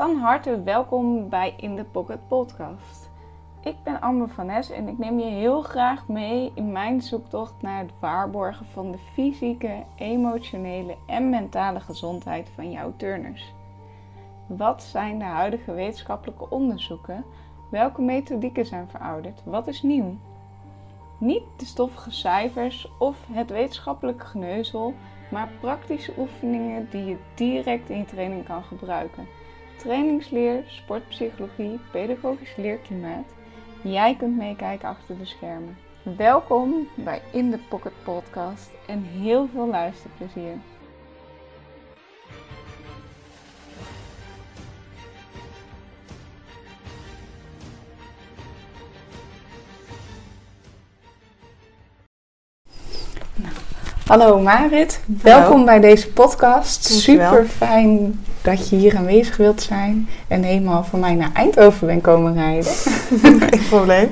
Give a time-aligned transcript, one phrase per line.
[0.00, 3.10] Van harte welkom bij In The Pocket Podcast.
[3.62, 7.54] Ik ben Amber van Nes en ik neem je heel graag mee in mijn zoektocht
[7.62, 13.54] naar het waarborgen van de fysieke, emotionele en mentale gezondheid van jouw turners.
[14.46, 17.24] Wat zijn de huidige wetenschappelijke onderzoeken?
[17.70, 19.42] Welke methodieken zijn verouderd?
[19.44, 20.16] Wat is nieuw?
[21.18, 24.94] Niet de stoffige cijfers of het wetenschappelijke geneuzel,
[25.30, 29.26] maar praktische oefeningen die je direct in je training kan gebruiken.
[29.82, 33.24] Trainingsleer, sportpsychologie, pedagogisch leerklimaat.
[33.82, 35.76] Jij kunt meekijken achter de schermen.
[36.16, 40.54] Welkom bij In The Pocket Podcast en heel veel luisterplezier.
[54.06, 56.84] Hallo Marit, welkom bij deze podcast.
[56.84, 62.02] Super fijn dat je hier aanwezig wilt zijn en helemaal voor mij naar Eindhoven bent
[62.02, 62.72] komen rijden.
[63.50, 64.10] Geen probleem.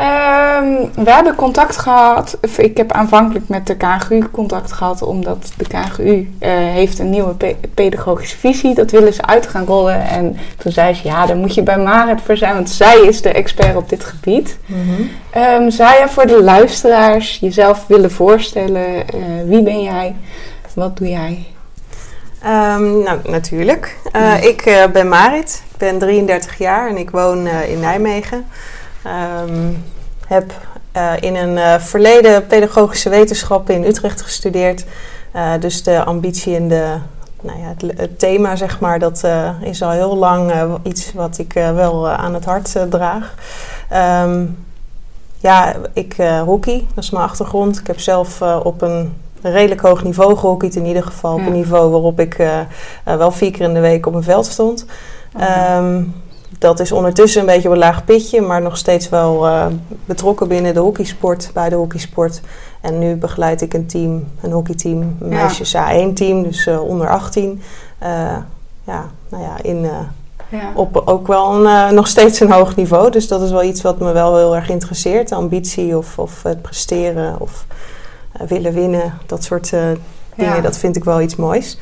[0.00, 2.38] Um, we hebben contact gehad.
[2.56, 7.10] Ik heb aanvankelijk met de KGU contact gehad, omdat de KGU uh, eh, heeft een
[7.10, 8.74] nieuwe pe pedagogische visie.
[8.74, 10.08] Dat willen ze uit gaan rollen.
[10.08, 13.22] En toen zei ze, ja, daar moet je bij Marit voor zijn, want zij is
[13.22, 14.58] de expert op dit gebied.
[14.66, 15.42] Mm -hmm.
[15.42, 18.88] um, zou je voor de luisteraars jezelf willen voorstellen?
[18.88, 20.14] Uh, wie ben jij?
[20.74, 21.46] Wat doe jij?
[22.44, 23.96] Um, nou, natuurlijk.
[24.16, 25.62] Uh, ik ben Marit.
[25.70, 28.46] Ik ben 33 jaar en ik woon in Nijmegen.
[29.46, 29.84] Um,
[30.26, 30.52] heb
[31.20, 34.84] in een verleden pedagogische wetenschappen in Utrecht gestudeerd.
[35.60, 36.96] Dus de ambitie en de,
[37.40, 39.24] nou ja, het, het, thema, zeg maar, dat
[39.60, 43.34] is al heel lang iets wat ik wel aan het hart draag.
[44.24, 44.64] Um,
[45.38, 47.78] ja, ik hockey, dat is mijn achtergrond.
[47.78, 51.90] Ik heb zelf op een redelijk hoog niveau gehockeyd, in ieder geval op een niveau
[51.90, 52.36] waarop ik
[53.04, 54.86] wel vier keer in de week op een veld stond.
[55.34, 55.78] Okay.
[55.78, 56.14] Um,
[56.60, 59.66] dat is ondertussen een beetje op een laag pitje, maar nog steeds wel uh,
[60.04, 62.40] betrokken binnen de hockeysport, bij de hockeysport.
[62.80, 67.62] En nu begeleid ik een team, een hockeyteam, een meisjes A1 team, dus onder 18.
[68.02, 68.08] Uh,
[68.84, 69.80] ja, nou ja, in,
[70.48, 70.72] ja.
[70.74, 73.10] op ook wel een, nog steeds een hoog niveau.
[73.10, 75.28] Dus dat is wel iets wat me wel heel erg interesseert.
[75.28, 77.66] De ambitie of, of het presteren of
[78.48, 80.00] willen winnen, dat soort dingen,
[80.54, 80.60] ja.
[80.60, 81.78] dat vind ik wel iets moois.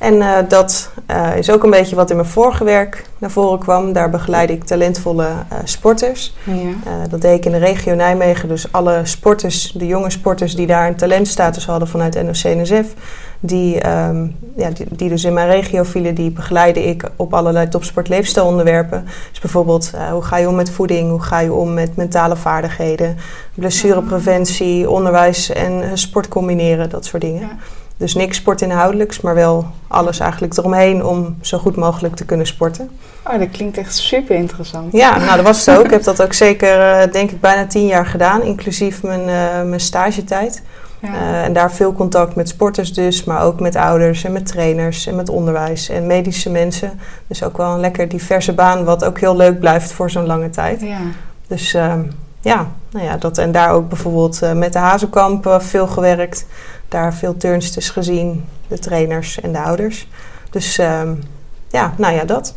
[0.00, 3.58] En uh, dat uh, is ook een beetje wat in mijn vorige werk naar voren
[3.58, 3.92] kwam.
[3.92, 6.34] Daar begeleid ik talentvolle uh, sporters.
[6.44, 7.06] Ja.
[7.08, 8.48] dat deed ik in de regio Nijmegen.
[8.48, 12.94] Dus alle sporters, de jonge sporters die daar een talentstatus hadden vanuit NOC-NSF...
[13.42, 17.68] Die, um, ja, die, die, dus in mijn regio vielen, die begeleide ik op allerlei
[17.68, 19.04] topsportleefstijlonderwerpen.
[19.30, 21.10] Dus bijvoorbeeld, hoe ga je om met voeding?
[21.10, 23.16] Hoe ga je om met mentale vaardigheden?
[23.54, 27.40] Blessurepreventie, onderwijs en sport combineren, dat soort dingen.
[27.40, 27.56] Ja.
[28.00, 32.90] Dus niks sportinhoudelijks, maar wel alles eigenlijk eromheen om zo goed mogelijk te kunnen sporten.
[33.26, 34.92] Oh, dat klinkt echt super interessant.
[34.92, 35.84] Ja, nou dat was het ook.
[35.84, 39.68] Ik heb dat ook zeker, uh, denk ik, bijna tien jaar gedaan, inclusief mijn, uh,
[39.68, 40.62] mijn stagetijd.
[41.00, 41.08] Ja.
[41.08, 45.06] Uh, en daar veel contact met sporters dus, maar ook met ouders en met trainers
[45.06, 47.00] en met onderwijs en medische mensen.
[47.26, 50.50] Dus ook wel een lekker diverse baan, wat ook heel leuk blijft voor zo'n lange
[50.50, 50.80] tijd.
[50.80, 50.98] Ja.
[51.46, 52.02] Dus ehm,
[52.40, 56.46] ja, nou ja, dat, en daar ook bijvoorbeeld met de Hazenkamp veel gewerkt
[56.90, 60.08] daar veel turnsters gezien, de trainers en de ouders.
[60.50, 61.22] Dus um,
[61.68, 62.54] ja, nou ja, dat.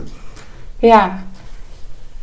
[0.77, 1.23] Ja,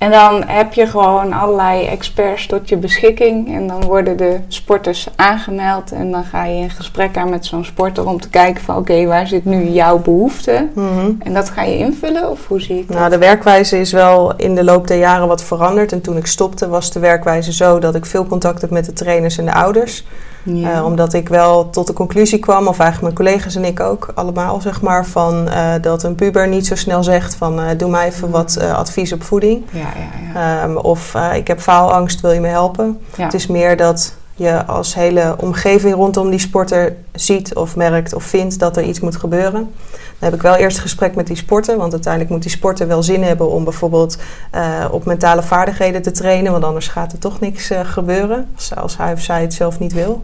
[0.01, 3.55] en dan heb je gewoon allerlei experts tot je beschikking.
[3.55, 5.93] En dan worden de sporters aangemeld.
[5.93, 9.07] En dan ga je in gesprek aan met zo'n sporter om te kijken van oké,
[9.07, 10.69] waar zit nu jouw behoefte?
[10.75, 11.17] Mm -hmm.
[11.23, 12.97] En dat ga je invullen of hoe zie je dat?
[12.97, 15.93] Nou, de werkwijze is wel in de loop der jaren wat veranderd.
[15.93, 18.93] En toen ik stopte was de werkwijze zo dat ik veel contact heb met de
[18.93, 20.05] trainers en de ouders.
[20.43, 20.77] Ja.
[20.77, 24.13] Uh, omdat ik wel tot de conclusie kwam, of eigenlijk mijn collega's en ik ook
[24.15, 27.91] allemaal, zeg maar, van uh, dat een puber niet zo snel zegt van uh, doe
[27.91, 29.65] mij even wat advies op voeding.
[29.71, 29.89] Ja,
[30.35, 33.01] ja, um, of ik heb faalangst, wil je me helpen?
[33.17, 38.25] Het is meer dat je als hele omgeving rondom die sporter ziet of merkt of
[38.25, 39.75] vindt dat er iets moet gebeuren.
[39.91, 43.03] Dan heb ik wel eerst gesprek met die sporter, want uiteindelijk moet die sporter wel
[43.03, 44.19] zin hebben om bijvoorbeeld
[44.55, 48.97] uh, op mentale vaardigheden te trainen, want anders gaat er toch niks uh, gebeuren als,
[48.97, 50.23] hij of zij het zelf niet wil.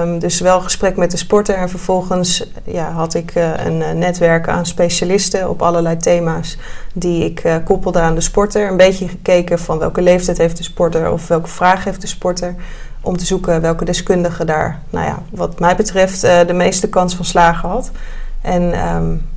[0.00, 4.48] Um, dus wel gesprek met de sporter en vervolgens ja, had ik uh, een netwerk
[4.48, 6.58] aan specialisten op allerlei thema's
[6.94, 8.70] die ik koppelde aan de sporter.
[8.70, 12.54] Een beetje gekeken van welke leeftijd heeft de sporter of welke vraag heeft de sporter
[13.02, 17.16] om te zoeken welke deskundige daar, nou ja, wat mij betreft, uh, de meeste kans
[17.16, 17.90] van slagen had.
[18.40, 19.28] En um,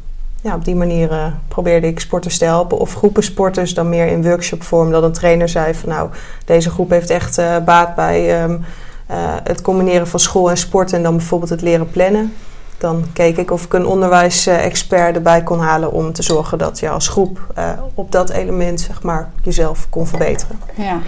[0.42, 2.78] ja, op die manier uh, probeerde ik sporters te helpen.
[2.78, 4.92] Of groepen sporters dan meer in workshopvorm.
[4.92, 6.10] Dat een trainer zei van nou,
[6.46, 8.66] deze groep heeft echt uh, baat bij um,
[9.44, 10.94] het combineren van school en sport.
[10.94, 12.34] En dan bijvoorbeeld het leren plannen.
[12.78, 16.90] dan keek ik of ik een onderwijsexpert erbij kon halen om te zorgen dat je
[16.90, 20.60] als groep eh, op dat element zeg maar, jezelf kon verbeteren.
[20.76, 21.00] Ja.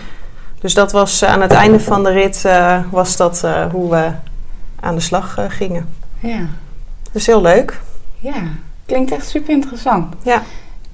[0.59, 4.11] Dus dat was aan het einde van de rit uh, was dat hoe we
[4.79, 5.89] aan de slag gingen.
[6.19, 6.45] Ja.
[7.11, 7.79] Dus heel leuk.
[8.19, 8.43] Ja,
[8.85, 10.15] klinkt echt super interessant.
[10.23, 10.41] Ja.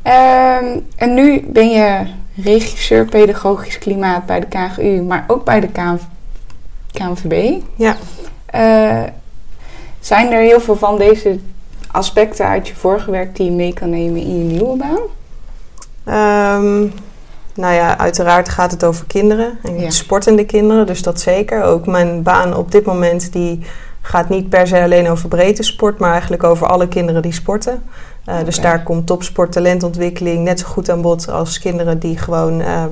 [0.02, 2.06] Ehm, en nu ben je
[2.36, 5.70] regisseur pedagogisch klimaat bij de KGU, maar ook bij de
[6.92, 7.62] KNVB.
[7.76, 7.96] Ja.
[8.56, 9.04] Uh,
[10.00, 11.40] zijn er heel veel van deze
[11.92, 15.02] aspecten uit je vorige werk die je mee kan nemen in je nieuwe baan?
[16.64, 16.94] Um,
[17.54, 21.64] nou ja, uiteraard gaat het over kinderen en sportende kinderen, dus dat zeker.
[21.64, 23.66] Ook mijn baan op dit moment die
[24.02, 27.84] gaat niet per se alleen over breedte sport, maar eigenlijk over alle kinderen die sporten.
[28.30, 32.60] Uh, Dus daar komt topsport, talentontwikkeling net zo goed aan bod als kinderen die gewoon
[32.62, 32.84] uh,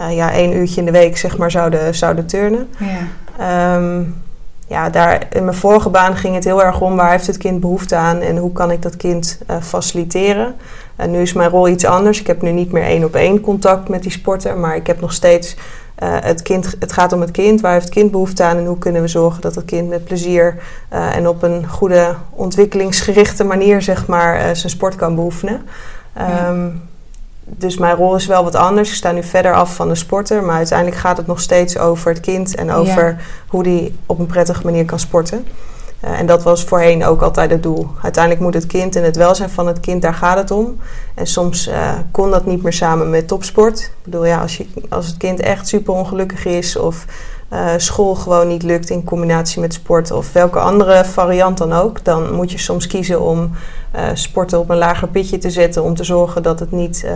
[0.00, 2.68] uh, ja, één uurtje in de week zeg maar, zouden, zouden turnen.
[3.38, 3.74] Ja.
[3.74, 4.22] Um,
[4.66, 7.60] ja, daar, in mijn vorige baan ging het heel erg om waar heeft het kind
[7.60, 10.54] behoefte aan en hoe kan ik dat kind faciliteren.
[10.98, 12.20] En nu is mijn rol iets anders.
[12.20, 15.00] Ik heb nu niet meer één op één contact met die sporter, maar ik heb
[15.00, 15.56] nog steeds
[16.02, 16.76] uh, het kind.
[16.78, 17.60] Het gaat om het kind.
[17.60, 20.04] Waar heeft het kind behoefte aan en hoe kunnen we zorgen dat het kind met
[20.04, 20.56] plezier
[20.92, 25.62] uh, en op een goede ontwikkelingsgerichte manier zeg maar zijn sport kan beoefenen.
[26.16, 26.48] Ja.
[26.48, 26.82] Um,
[27.44, 28.88] dus mijn rol is wel wat anders.
[28.88, 30.42] Ik sta nu verder af van de sporter.
[30.42, 33.16] Maar uiteindelijk gaat het nog steeds over het kind en over ja.
[33.46, 35.46] hoe die op een prettige manier kan sporten.
[36.04, 37.90] Uh, en dat was voorheen ook altijd het doel.
[38.02, 40.80] Uiteindelijk moet het kind en het welzijn van het kind, daar gaat het om.
[41.14, 43.80] En soms uh, kon dat niet meer samen met topsport.
[43.80, 47.04] Ik bedoel, ja, als, je, als het kind echt super ongelukkig is of
[47.52, 52.04] uh, school gewoon niet lukt in combinatie met sport of welke andere variant dan ook,
[52.04, 53.50] dan moet je soms kiezen om
[54.12, 57.06] sporten op een lager pitje te zetten om te zorgen dat het niet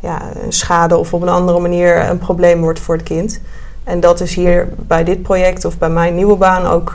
[0.00, 3.40] ja, een schade of op een andere manier een probleem wordt voor het kind.
[3.84, 6.92] En dat is hier bij dit project of bij mijn nieuwe baan ook,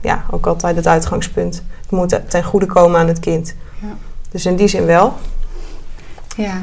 [0.00, 1.62] ja, ook altijd het uitgangspunt.
[1.80, 3.54] Het moet ten goede komen aan het kind.
[3.80, 3.96] Ja.
[4.30, 5.14] Dus in die zin wel.
[6.36, 6.62] Ja,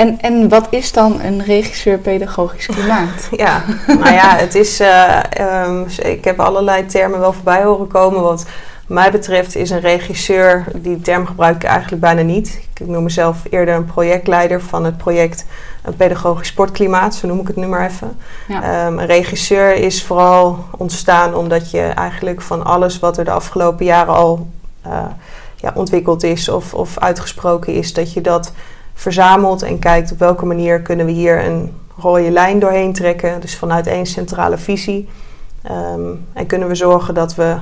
[0.00, 3.28] en, en wat is dan een regisseur pedagogisch klimaat?
[3.36, 4.80] ja, nou ja, het is.
[4.80, 5.20] Uh,
[5.66, 8.20] um, ik heb allerlei termen wel voorbij horen komen.
[8.20, 8.46] Wat
[8.90, 12.60] mij betreft is een regisseur, die term gebruik ik eigenlijk bijna niet.
[12.74, 15.46] Ik noem mezelf eerder een projectleider van het project
[15.82, 18.18] een Pedagogisch Sportklimaat, zo noem ik het nu maar even.
[18.48, 18.86] Ja.
[18.86, 23.84] Um, een regisseur is vooral ontstaan omdat je eigenlijk van alles wat er de afgelopen
[23.84, 24.48] jaren al
[24.86, 25.04] uh,
[25.56, 28.52] ja, ontwikkeld is of, of uitgesproken is, dat je dat
[28.94, 33.40] verzamelt en kijkt op welke manier kunnen we hier een rode lijn doorheen trekken.
[33.40, 35.08] Dus vanuit één centrale visie.
[35.70, 37.56] Um, en kunnen we zorgen dat we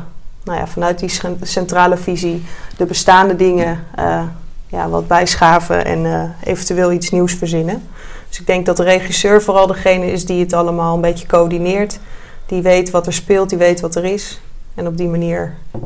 [0.49, 1.11] nou ja, vanuit die
[1.43, 2.45] centrale visie
[2.77, 4.23] de bestaande dingen uh,
[4.67, 7.83] ja, wat bijschaven en uh, eventueel iets nieuws verzinnen.
[8.29, 11.99] Dus ik denk dat de regisseur vooral degene is die het allemaal een beetje coördineert.
[12.47, 14.41] Die weet wat er speelt, die weet wat er is.
[14.75, 15.81] En op die manier ja.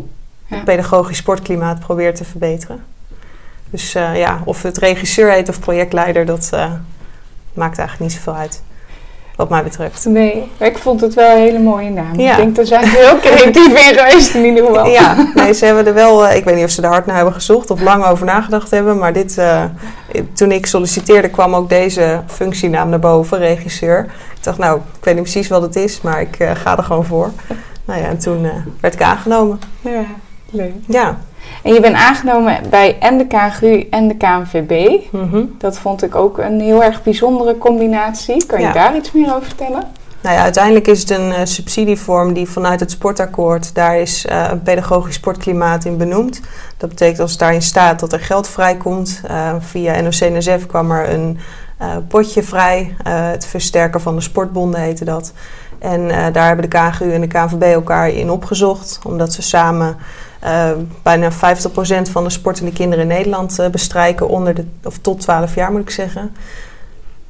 [0.44, 2.84] het pedagogisch sportklimaat probeert te verbeteren.
[3.70, 6.50] Dus uh, ja, of het regisseur heet of projectleider, dat
[7.52, 8.62] maakt eigenlijk niet zoveel uit.
[9.36, 10.04] Wat mij betreft.
[10.04, 12.20] Nee, ik vond het wel een hele mooie naam.
[12.20, 12.30] Ja.
[12.30, 14.86] Ik denk, daar zijn ze heel creatief in geweest in ieder geval.
[14.86, 17.16] Ja, nee, ze hebben er wel, uh, ik weet niet of ze er hard naar
[17.16, 18.98] hebben gezocht of lang over nagedacht hebben.
[18.98, 19.40] Maar dit,
[20.32, 24.04] toen ik solliciteerde kwam ook deze functienaam naar boven, regisseur.
[24.36, 27.04] Ik dacht, nou, ik weet niet precies wat het is, maar ik ga er gewoon
[27.04, 27.30] voor.
[27.84, 28.50] Nou ja, en toen
[28.80, 29.60] werd ik aangenomen.
[29.80, 30.04] Ja,
[30.50, 30.72] leuk.
[30.86, 31.18] Ja.
[31.62, 35.00] En je bent aangenomen bij en de KGU en de KNVB.
[35.10, 35.54] Mm -hmm.
[35.58, 38.46] Dat vond ik ook een heel erg bijzondere combinatie.
[38.46, 39.82] Kan je daar iets meer over vertellen?
[40.22, 44.46] Nou ja, uiteindelijk is het een uh, subsidievorm die vanuit het sportakkoord, daar is uh,
[44.50, 46.40] een pedagogisch sportklimaat in benoemd.
[46.76, 49.20] Dat betekent als het daarin staat dat er geld vrijkomt.
[49.30, 51.38] Uh, via NOC-NSF kwam er een
[52.08, 52.94] potje vrij.
[53.04, 55.32] het versterken van de sportbonden heette dat.
[55.78, 59.96] En daar hebben de KGU en de KNVB elkaar in opgezocht, omdat ze samen
[60.44, 60.70] uh,
[61.02, 61.34] bijna 50%
[62.10, 65.80] van de sportende kinderen in Nederland uh, bestrijken, onder de, of tot 12 jaar moet
[65.80, 66.34] ik zeggen.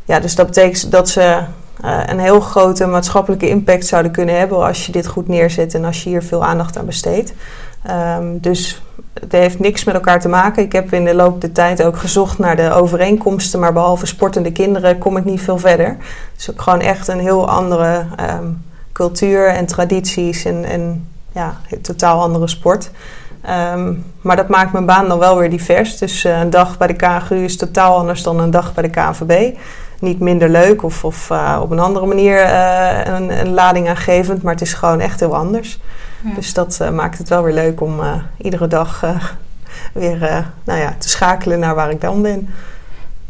[0.04, 1.40] Ja, dus dat betekent dat ze
[1.84, 5.84] uh, een heel grote maatschappelijke impact zouden kunnen hebben als je dit goed neerzet en
[5.84, 7.32] als je hier veel aandacht aan besteedt.
[7.90, 8.82] Um, dus
[9.20, 10.62] het heeft niks met elkaar te maken.
[10.62, 14.52] Ik heb in de loop der tijd ook gezocht naar de overeenkomsten, maar behalve sportende
[14.52, 15.96] kinderen kom ik niet veel verder.
[16.36, 18.04] Dus ook gewoon echt een heel andere
[18.40, 22.90] um, cultuur en tradities en, en ja, een totaal andere sport.
[23.50, 25.98] Um, maar dat maakt mijn baan dan wel weer divers.
[25.98, 28.90] Dus uh, een dag bij de KGU is totaal anders dan een dag bij de
[28.90, 29.56] KNVB.
[29.98, 34.42] Niet minder leuk of, of uh, op een andere manier uh, een, een, lading aangevend,
[34.42, 35.80] maar het is gewoon echt heel anders.
[36.24, 36.34] Ja.
[36.34, 38.00] Dus dat maakt het wel weer leuk om
[38.36, 39.04] iedere dag
[39.92, 42.48] weer nou ja, te schakelen naar waar ik dan ben.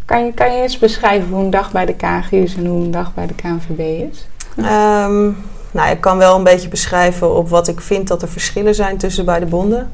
[0.04, 2.85] Kan je, kan je eens beschrijven hoe een dag bij de KGU is en hoe
[2.85, 4.26] een dag bij de KNVB is?
[4.56, 5.37] Um,
[5.73, 8.99] nou, ik kan wel een beetje beschrijven op wat ik vind dat er verschillen zijn
[8.99, 9.91] tussen beide bonden.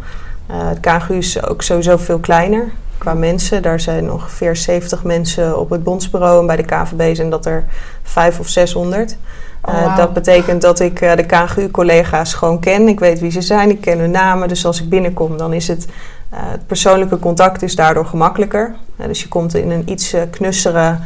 [0.47, 3.63] het KNGU is ook sowieso veel kleiner qua mensen.
[3.63, 6.41] Daar zijn ongeveer 70 mensen op het bondsbureau.
[6.41, 7.65] En bij de KVB zijn dat er
[8.03, 9.17] 5 of 600.
[9.63, 12.89] Oh, dat betekent dat ik de KNGU-collega's gewoon ken.
[12.89, 14.49] Ik weet wie ze zijn, ik ken hun namen.
[14.49, 15.87] Dus als ik binnenkom, dan is het
[16.33, 18.75] uh, het persoonlijke contact is daardoor gemakkelijker.
[18.97, 20.99] Uh, dus je komt in een iets uh, knussere,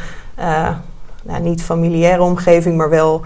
[1.22, 3.22] nou, niet familiaire omgeving, maar wel,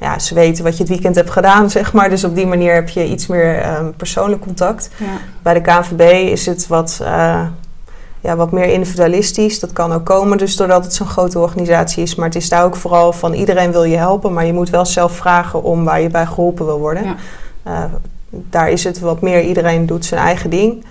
[0.00, 2.10] ja, ze weten wat je het weekend hebt gedaan, zeg maar.
[2.10, 4.90] Dus op die manier heb je iets meer persoonlijk contact.
[4.96, 5.06] Ja.
[5.42, 7.00] Bij de KNVB is het wat,
[8.20, 9.60] ja, wat meer individualistisch.
[9.60, 12.14] Dat kan ook komen, dus doordat het zo'n grote organisatie is.
[12.14, 14.86] Maar het is daar ook vooral van iedereen wil je helpen, maar je moet wel
[14.86, 17.04] zelf vragen om waar je bij geholpen wil worden.
[17.04, 17.88] Ja
[18.30, 20.84] daar is het wat meer, iedereen doet zijn eigen ding.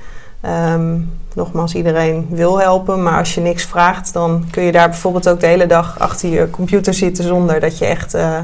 [0.74, 5.30] Um, nogmaals, iedereen wil helpen, maar als je niks vraagt, dan kun je daar bijvoorbeeld
[5.30, 8.38] ook de hele dag achter je computer zitten zonder dat je echt uh,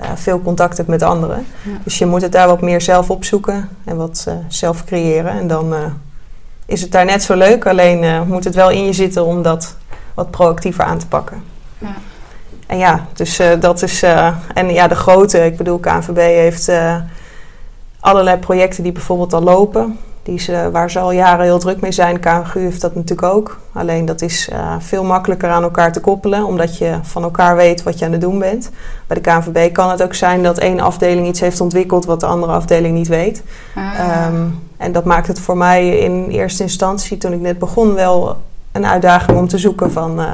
[0.00, 1.46] uh, veel contact hebt met anderen.
[1.84, 5.32] Dus je moet het daar wat meer zelf opzoeken en wat uh, zelf creëren.
[5.32, 5.74] En dan
[6.66, 9.76] is het daar net zo leuk, alleen moet het wel in je zitten om dat
[10.14, 11.42] wat proactiever aan te pakken.
[11.78, 11.94] Ja.
[12.66, 14.02] En ja, dus dat is.
[14.54, 16.72] en ja, de grote, ik bedoel, KNVB heeft
[18.00, 19.98] allerlei projecten die bijvoorbeeld al lopen.
[20.24, 22.20] Die ze, waar ze al jaren heel druk mee zijn.
[22.20, 23.58] KNGU heeft dat natuurlijk ook.
[23.72, 27.82] Alleen dat is uh, veel makkelijker aan elkaar te koppelen, omdat je van elkaar weet
[27.82, 28.70] wat je aan het doen bent.
[29.06, 32.26] Bij de KNVB kan het ook zijn dat één afdeling iets heeft ontwikkeld wat de
[32.26, 33.42] andere afdeling niet weet.
[33.74, 34.26] Ah.
[34.26, 38.36] Um, en dat maakt het voor mij in eerste instantie, toen ik net begon, wel
[38.72, 40.32] een uitdaging om te zoeken van uh,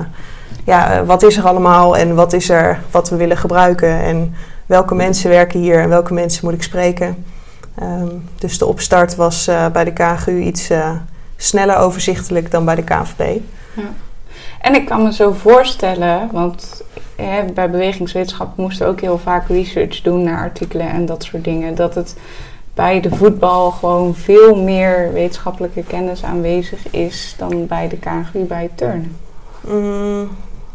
[0.64, 4.34] ja, uh, wat is er allemaal en wat is er wat we willen gebruiken en
[4.66, 7.24] welke mensen werken hier en welke mensen moet ik spreken.
[7.82, 10.90] Um, dus de opstart was uh, bij de KGU iets uh,
[11.36, 13.40] sneller overzichtelijk dan bij de KVB.
[13.76, 13.92] Ja.
[14.60, 16.82] En ik kan me zo voorstellen, want
[17.16, 21.44] hè, bij bewegingswetenschap moesten we ook heel vaak research doen naar artikelen en dat soort
[21.44, 21.74] dingen.
[21.74, 22.16] Dat het
[22.74, 28.62] bij de voetbal gewoon veel meer wetenschappelijke kennis aanwezig is dan bij de KGU bij
[28.62, 29.16] het turnen.
[29.60, 30.28] Mm,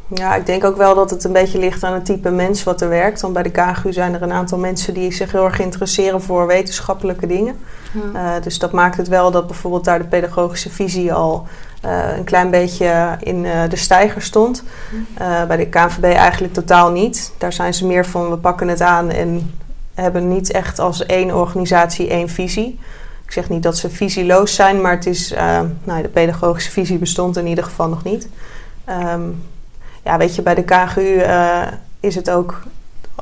[0.08, 2.82] ja, ik denk ook wel dat het een beetje ligt aan het type mens wat
[2.82, 3.22] er werkt.
[3.22, 6.48] Want bij de KGU zijn er een aantal mensen die zich heel erg interesseren voor
[6.48, 7.56] wetenschappelijke dingen.
[8.14, 8.36] Ja.
[8.36, 11.48] Uh, dus dat maakt het wel dat bijvoorbeeld daar de pedagogische visie al
[11.86, 14.64] uh, een klein beetje in uh, de stijger stond.
[15.48, 17.32] bij de KNVB eigenlijk totaal niet.
[17.38, 19.54] Daar zijn ze meer van we pakken het aan en
[19.94, 22.80] hebben niet echt als één organisatie één visie.
[23.26, 25.34] Ik zeg niet dat ze visieloos zijn, maar het is,
[25.84, 28.28] nou, de pedagogische visie bestond in ieder geval nog niet.
[28.90, 29.42] Um,
[30.06, 31.68] ja, weet je, bij de KGU uh, eh,
[32.00, 32.62] is het ook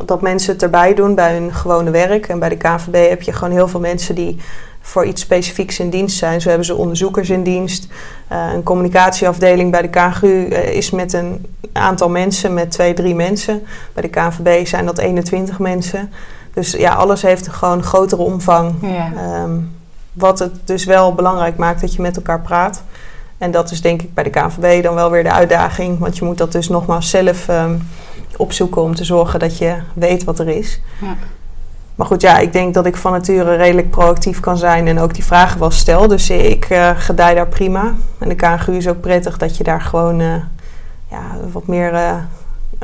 [0.06, 2.28] dat mensen het erbij doen bij hun gewone werk.
[2.28, 4.40] En bij de KVB heb je gewoon heel veel mensen die
[4.82, 6.42] voor iets specifieks in dienst zijn.
[6.42, 7.88] Zo hebben ze onderzoekers in dienst.
[8.32, 13.16] Uh, een communicatieafdeling bij de KGU uh, is met een aantal mensen, met twee, drie
[13.16, 13.64] mensen.
[13.94, 16.12] Bij de KVB zijn dat 21 mensen.
[16.54, 18.76] Dus ja, alles heeft een gewoon grotere omvang.
[18.82, 19.42] Ja.
[19.44, 19.72] Um,
[20.14, 22.84] wat het dus wel belangrijk maakt dat je met elkaar praat.
[23.38, 26.00] En dat is denk ik bij de KNVB dan wel weer de uitdaging.
[26.00, 27.88] Want je moet dat dus nogmaals zelf um,
[28.38, 30.82] opzoeken om te zorgen dat je weet wat er is.
[31.02, 31.16] Ja.
[31.96, 35.14] Maar goed, ja, ik denk dat ik van nature redelijk proactief kan zijn en ook
[35.14, 36.08] die vragen wel stel.
[36.08, 37.94] Dus ik uh, gedij daar prima.
[38.18, 40.34] En de KNGU is ook prettig dat je daar gewoon uh,
[41.12, 41.22] ja,
[41.52, 42.16] wat meer uh,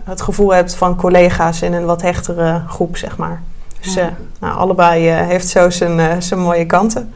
[0.04, 3.42] het gevoel hebt van collega's in een wat hechtere groep, zeg maar.
[3.80, 4.14] Dus ja.
[4.40, 7.14] nou, allebei heeft zo zijn, zijn mooie kanten.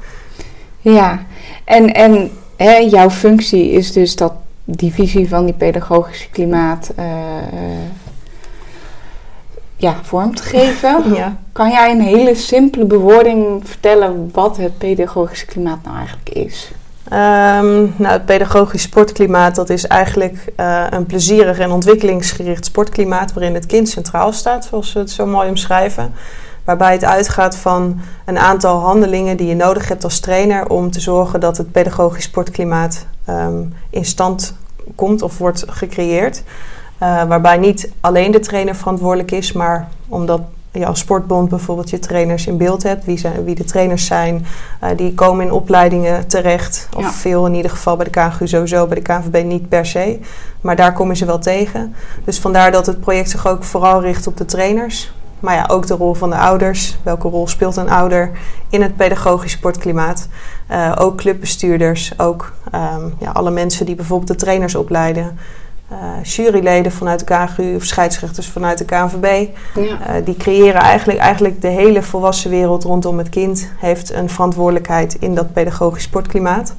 [0.80, 1.20] Ja,
[1.64, 4.34] en, en hè, jouw functie is dus dat
[4.66, 7.06] die visie van die pedagogische klimaat uh,
[9.76, 11.04] ja, vorm te geven.
[11.16, 11.38] Ja.
[11.52, 16.72] Kan jij een hele simpele bewoording vertellen wat het pedagogische klimaat nou eigenlijk is?
[17.06, 23.54] Um, nou, het pedagogisch sportklimaat dat is eigenlijk uh, een plezierig en ontwikkelingsgericht sportklimaat waarin
[23.54, 26.14] het kind centraal staat, zoals we het zo mooi omschrijven.
[26.64, 31.00] Waarbij het uitgaat van een aantal handelingen die je nodig hebt als trainer om te
[31.00, 34.56] zorgen dat het pedagogisch sportklimaat um, in stand
[34.96, 36.44] komt of wordt gecreëerd.
[37.04, 40.42] Uh, waarbij niet alleen de trainer verantwoordelijk is, maar omdat
[40.72, 44.46] je als sportbond bijvoorbeeld je trainers in beeld hebt, wie, zijn, wie de trainers zijn,
[44.84, 46.88] uh, die komen in opleidingen terecht.
[46.96, 47.12] Of ja.
[47.12, 50.20] veel in ieder geval bij de KNGU sowieso, bij de KNVB niet per se.
[50.62, 51.96] Maar daar kom je ze wel tegen.
[52.24, 55.14] Dus vandaar dat het project zich ook vooral richt op de trainers.
[55.44, 56.98] Maar ja, ook de rol van de ouders.
[57.04, 58.32] Welke rol speelt een ouder
[58.70, 60.28] in het pedagogisch sportklimaat?
[60.72, 65.38] Uh, ook clubbestuurders, ook um, ja, alle mensen die bijvoorbeeld de trainers opleiden.
[65.92, 69.48] Uh, juryleden vanuit de KGU of scheidsrechters vanuit de KNVB.
[69.76, 69.84] Ja.
[69.84, 73.72] Uh, die creëren eigenlijk, eigenlijk de hele volwassen wereld rondom het kind.
[73.78, 76.76] Heeft een verantwoordelijkheid in dat pedagogisch sportklimaat.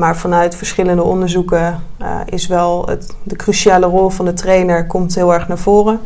[0.00, 5.14] Maar vanuit verschillende onderzoeken uh, is wel het, de cruciale rol van de trainer komt
[5.14, 6.00] heel erg naar voren.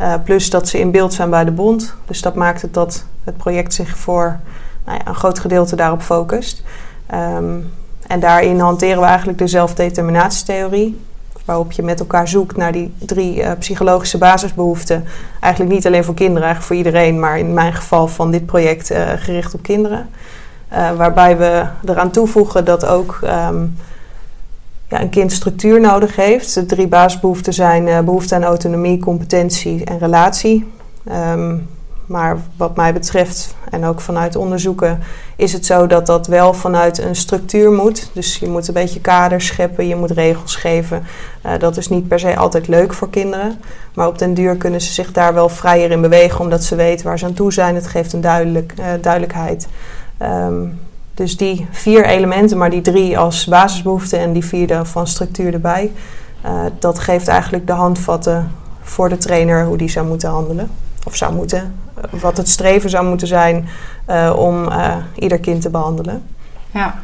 [0.00, 1.94] Uh, plus dat ze in beeld zijn bij de bond.
[2.06, 4.40] Dus dat maakt het dat het project zich voor
[4.86, 6.62] nou ja, een groot gedeelte daarop focust.
[7.06, 7.58] Ehm,
[8.06, 11.00] en daarin hanteren we eigenlijk de zelfdeterminatietheorie
[11.44, 15.04] waarop je met elkaar zoekt naar die drie uh, psychologische basisbehoeften.
[15.40, 18.92] Eigenlijk niet alleen voor kinderen, eigenlijk voor iedereen, maar in mijn geval van dit project
[19.16, 20.08] gericht op kinderen.
[20.72, 23.76] Uh, waarbij we eraan toevoegen dat ook um,
[24.88, 26.54] ja, een kind structuur nodig heeft.
[26.54, 30.72] De drie basisbehoeften zijn behoefte aan autonomie, competentie en relatie.
[31.32, 31.68] Um,
[32.10, 35.00] maar wat mij betreft, en ook vanuit onderzoeken,
[35.36, 38.10] is het zo dat dat wel vanuit een structuur moet.
[38.12, 41.02] Dus je moet een beetje kaders scheppen, je moet regels geven.
[41.46, 43.60] Uh, dat is niet per se altijd leuk voor kinderen.
[43.94, 47.06] Maar op den duur kunnen ze zich daar wel vrijer in bewegen, omdat ze weten
[47.06, 47.74] waar ze aan toe zijn.
[47.74, 49.68] Het geeft een duidelijk, duidelijkheid.
[50.22, 50.78] Um,
[51.14, 55.92] dus die vier elementen, maar die drie als basisbehoeften en die vierde van structuur erbij.
[56.46, 60.70] Uh, dat geeft eigenlijk de handvatten voor de trainer hoe die zou moeten handelen.
[61.06, 61.74] Of zou moeten
[62.10, 63.68] wat het streven zou moeten zijn
[64.10, 66.22] uh, om uh, ieder kind te behandelen.
[66.70, 66.94] Ja.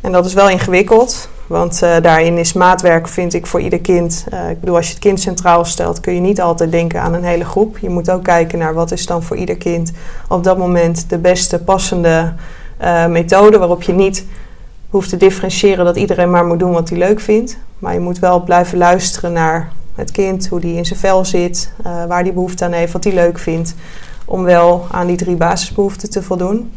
[0.00, 4.26] En dat is wel ingewikkeld, want daarin is maatwerk, vind ik, voor ieder kind.
[4.50, 7.24] ik bedoel, als je het kind centraal stelt, kun je niet altijd denken aan een
[7.24, 7.78] hele groep.
[7.78, 9.92] Je moet ook kijken naar wat is dan voor ieder kind
[10.28, 12.32] op dat moment de beste passende
[13.08, 14.26] methode, waarop je niet
[14.90, 17.58] hoeft te differentiëren dat iedereen maar moet doen wat hij leuk vindt.
[17.78, 21.72] Maar je moet wel blijven luisteren naar het kind, hoe die in zijn vel zit,
[22.08, 23.74] waar die behoefte aan heeft, wat hij leuk vindt
[24.24, 26.72] om wel aan die drie basisbehoeften te voldoen.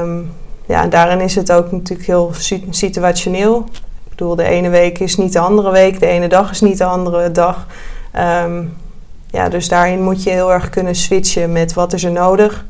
[0.00, 0.32] Um,
[0.66, 2.32] ja, en daarin is het ook natuurlijk heel
[2.70, 3.64] situationeel.
[4.04, 6.78] Ik bedoel, de ene week is niet de andere week, de ene dag is niet
[6.78, 7.66] de andere dag.
[8.44, 8.72] Um,
[9.30, 12.64] ja, dus daarin moet je heel erg kunnen switchen met wat is er nodig.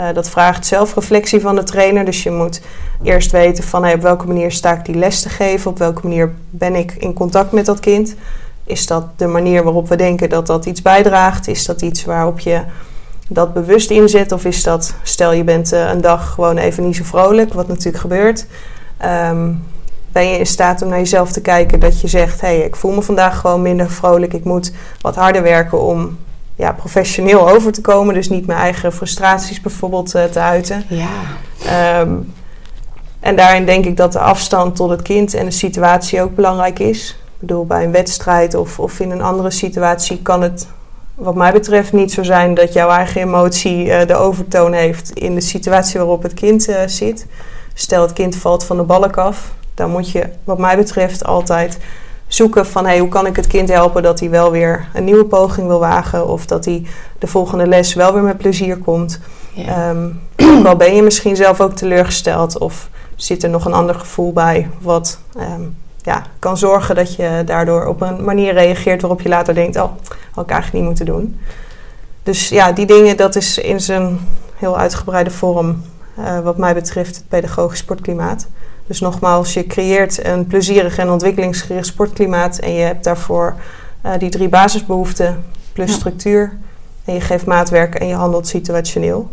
[0.00, 2.04] Uh, dat vraagt zelfreflectie van de trainer.
[2.04, 2.60] Dus je moet
[3.02, 6.00] eerst weten van hey, op welke manier sta ik die les te geven, op welke
[6.02, 8.14] manier ben ik in contact met dat kind.
[8.64, 11.48] Is dat de manier waarop we denken dat dat iets bijdraagt?
[11.48, 12.60] Is dat iets waarop je
[13.28, 14.32] dat bewust inzet?
[14.32, 17.68] Of is dat, stel je bent uh, een dag gewoon even niet zo vrolijk, wat
[17.68, 18.46] natuurlijk gebeurt.
[19.04, 19.62] Um,
[20.12, 22.76] ben je in staat om naar jezelf te kijken dat je zegt: hé, hey, ik
[22.76, 24.32] voel me vandaag gewoon minder vrolijk.
[24.32, 26.18] Ik moet wat harder werken om
[26.56, 28.14] ja, professioneel over te komen.
[28.14, 30.84] Dus niet mijn eigen frustraties bijvoorbeeld uh, te uiten.
[30.88, 32.00] Ja.
[32.00, 32.32] Um,
[33.20, 36.78] en daarin denk ik dat de afstand tot het kind en de situatie ook belangrijk
[36.78, 37.10] is.
[37.10, 40.66] Ik bedoel, bij een wedstrijd of, of in een andere situatie kan het
[41.14, 45.34] wat mij betreft niet zo zijn dat jouw eigen emotie uh, de overtoon heeft in
[45.34, 47.26] de situatie waarop het kind uh, zit.
[47.74, 51.78] Stel het kind valt van de balk af, dan moet je wat mij betreft altijd
[52.36, 55.24] zoeken van hey, hoe kan ik het kind helpen dat hij wel weer een nieuwe
[55.24, 56.86] poging wil wagen of dat hij
[57.18, 59.20] de volgende les wel weer met plezier komt.
[59.52, 59.90] Ja.
[60.36, 64.32] Um, wel ben je misschien zelf ook teleurgesteld of zit er nog een ander gevoel
[64.32, 69.28] bij wat um, ja, kan zorgen dat je daardoor op een manier reageert waarop je
[69.28, 69.90] later denkt: oh,
[70.30, 71.40] had ik eigenlijk niet moeten doen.
[72.22, 74.18] Dus ja, die dingen, dat is in zijn
[74.56, 75.82] heel uitgebreide vorm,
[76.18, 78.46] uh, wat mij betreft, het pedagogisch sportklimaat.
[78.86, 83.54] Dus nogmaals, je creëert een plezierig en ontwikkelingsgericht sportklimaat en je hebt daarvoor
[84.06, 85.96] uh, die drie basisbehoeften plus ja.
[85.96, 86.52] structuur.
[87.04, 89.28] En je geeft maatwerk en je handelt situationeel.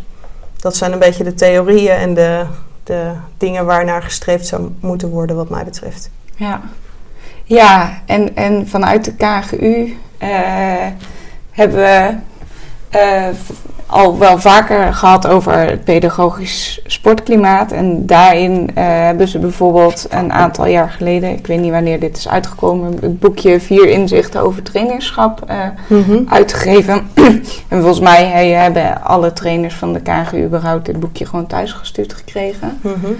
[0.59, 2.45] Dat zijn een beetje de theorieën en de,
[2.83, 6.09] de dingen waarnaar gestreefd zou moeten worden, wat mij betreft.
[6.35, 6.61] Ja,
[7.43, 10.87] ja en, en vanuit de KGU uh,
[11.51, 12.15] hebben we
[12.97, 13.27] uh,
[13.93, 17.71] al wel vaker gehad over het pedagogisch sportklimaat.
[17.71, 22.17] En daarin uh, hebben ze bijvoorbeeld een aantal jaar geleden, ik weet niet wanneer dit
[22.17, 25.51] is uitgekomen, het boekje Vier Inzichten over trainerschap
[25.87, 26.25] mm -hmm.
[26.29, 27.01] uitgegeven.
[27.69, 32.13] en volgens mij hey, hebben alle trainers van de KGU überhaupt dit boekje gewoon thuisgestuurd
[32.13, 32.79] gekregen.
[32.81, 33.15] Mm -hmm.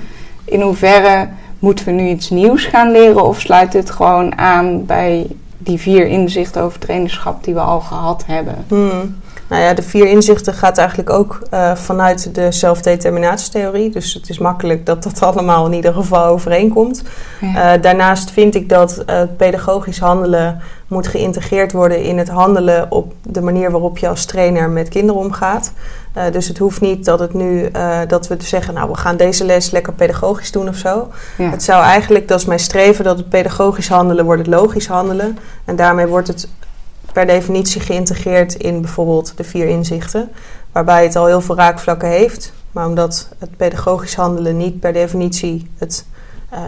[0.45, 1.27] In hoeverre
[1.59, 6.07] moeten we nu iets nieuws gaan leren of sluit het gewoon aan bij die vier
[6.07, 8.65] inzichten over trainerschap die we al gehad hebben?
[8.67, 9.15] Hmm.
[9.53, 13.89] Nou ja, de vier inzichten gaat eigenlijk ook uh, vanuit de zelfdeterminatietheorie.
[13.89, 17.03] Dus het is makkelijk dat dat allemaal in ieder geval overeenkomt.
[17.41, 17.75] Ja.
[17.75, 23.13] Uh, daarnaast vind ik dat uh, pedagogisch handelen moet geïntegreerd worden in het handelen op
[23.21, 25.73] de manier waarop je als trainer met kinderen omgaat.
[26.17, 29.17] Uh, dus het hoeft niet dat, het nu, uh, dat we zeggen, nou we gaan
[29.17, 31.07] deze les lekker pedagogisch doen of zo.
[31.37, 31.49] Ja.
[31.49, 35.37] Het zou eigenlijk, dat is mijn streven, dat het pedagogisch handelen wordt het logisch handelen.
[35.65, 36.47] En daarmee wordt het
[37.13, 40.31] per definitie geïntegreerd in bijvoorbeeld de vier inzichten.
[40.71, 42.53] Waarbij het al heel veel raakvlakken heeft.
[42.71, 46.05] Maar omdat het pedagogisch handelen niet per definitie het
[46.53, 46.59] uh,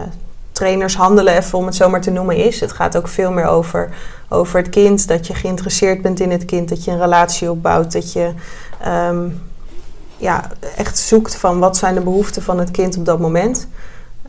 [0.52, 2.60] trainers handelen, even om het zo maar te noemen, is.
[2.60, 3.88] Het gaat ook veel meer over,
[4.28, 5.08] over het kind.
[5.08, 6.68] Dat je geïnteresseerd bent in het kind.
[6.68, 7.92] Dat je een relatie opbouwt.
[7.92, 8.32] Dat je
[8.86, 9.40] um,
[10.16, 13.68] ja, echt zoekt van wat zijn de behoeften van het kind op dat moment.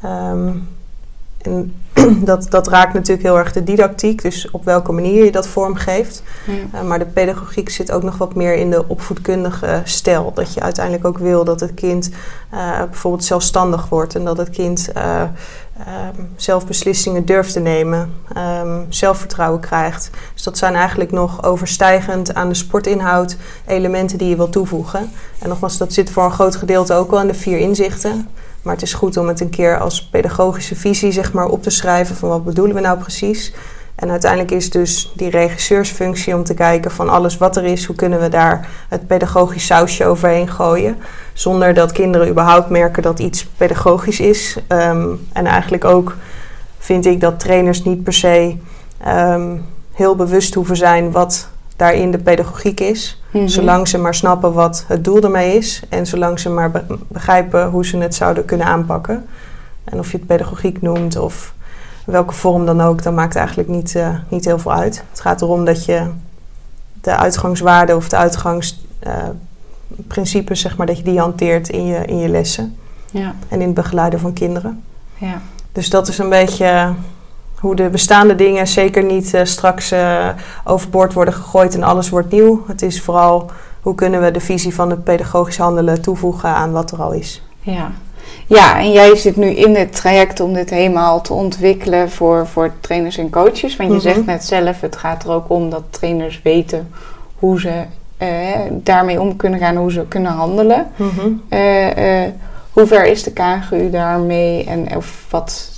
[0.05, 0.67] Um,
[1.47, 1.73] En
[2.31, 6.23] dat, dat raakt natuurlijk heel erg de didactiek, dus op welke manier je dat vormgeeft.
[6.45, 6.79] Ja.
[6.79, 10.31] Uh, maar de pedagogiek zit ook nog wat meer in de opvoedkundige stijl.
[10.33, 12.09] Dat je uiteindelijk ook wil dat het kind
[12.53, 15.21] uh, bijvoorbeeld zelfstandig wordt en dat het kind uh,
[16.35, 20.09] zelf beslissingen durft te nemen, um, zelfvertrouwen krijgt.
[20.33, 25.11] Dus dat zijn eigenlijk nog overstijgend aan de sportinhoud elementen die je wil toevoegen.
[25.39, 28.27] En nogmaals, dat zit voor een groot gedeelte ook wel in de vier inzichten.
[28.67, 31.69] Maar het is goed om het een keer als pedagogische visie zeg maar, op te
[31.69, 33.53] schrijven van wat bedoelen we nou precies.
[33.95, 37.95] En uiteindelijk is dus die regisseursfunctie om te kijken van alles wat er is, hoe
[37.95, 40.97] kunnen we daar het pedagogisch sausje overheen gooien.
[41.33, 44.57] Zonder dat kinderen überhaupt merken dat iets pedagogisch is.
[44.67, 46.15] Um, en eigenlijk ook
[46.77, 48.55] vind ik dat trainers niet per se
[49.07, 53.21] um, heel bewust hoeven zijn wat daarin de pedagogiek is.
[53.31, 53.49] Mm-hmm.
[53.49, 55.81] Zolang ze maar snappen wat het doel ermee is.
[55.89, 59.25] En zolang ze maar be begrijpen hoe ze het zouden kunnen aanpakken.
[59.83, 61.53] En of je het pedagogiek noemt of
[62.05, 65.03] welke vorm dan ook, dat maakt eigenlijk niet, uh, niet heel veel uit.
[65.09, 66.07] Het gaat erom dat je
[67.01, 72.17] de uitgangswaarden of de uitgangsprincipes, uh, zeg maar, dat je die hanteert in je, in
[72.17, 72.77] je lessen.
[73.11, 73.35] Ja.
[73.47, 74.83] En in het begeleiden van kinderen.
[75.17, 75.41] Ja.
[75.71, 76.93] Dus dat is een beetje
[77.59, 80.27] hoe de bestaande dingen zeker niet uh, straks uh,
[80.63, 82.63] overboord worden gegooid en alles wordt nieuw.
[82.67, 86.91] Het is vooral hoe kunnen we de visie van het pedagogisch handelen toevoegen aan wat
[86.91, 87.41] er al is.
[87.59, 87.91] Ja.
[88.47, 92.71] Ja, en jij zit nu in het traject om dit helemaal te ontwikkelen voor, voor
[92.79, 93.75] trainers en coaches.
[93.75, 93.99] Want je mm -hmm.
[93.99, 96.89] zegt net zelf, het gaat er ook om dat trainers weten
[97.35, 97.83] hoe ze
[98.21, 98.27] uh,
[98.71, 100.87] daarmee om kunnen gaan, hoe ze kunnen handelen.
[100.95, 101.41] Mm -hmm.
[102.77, 105.69] Hoe ver is de KGU daarmee en of wat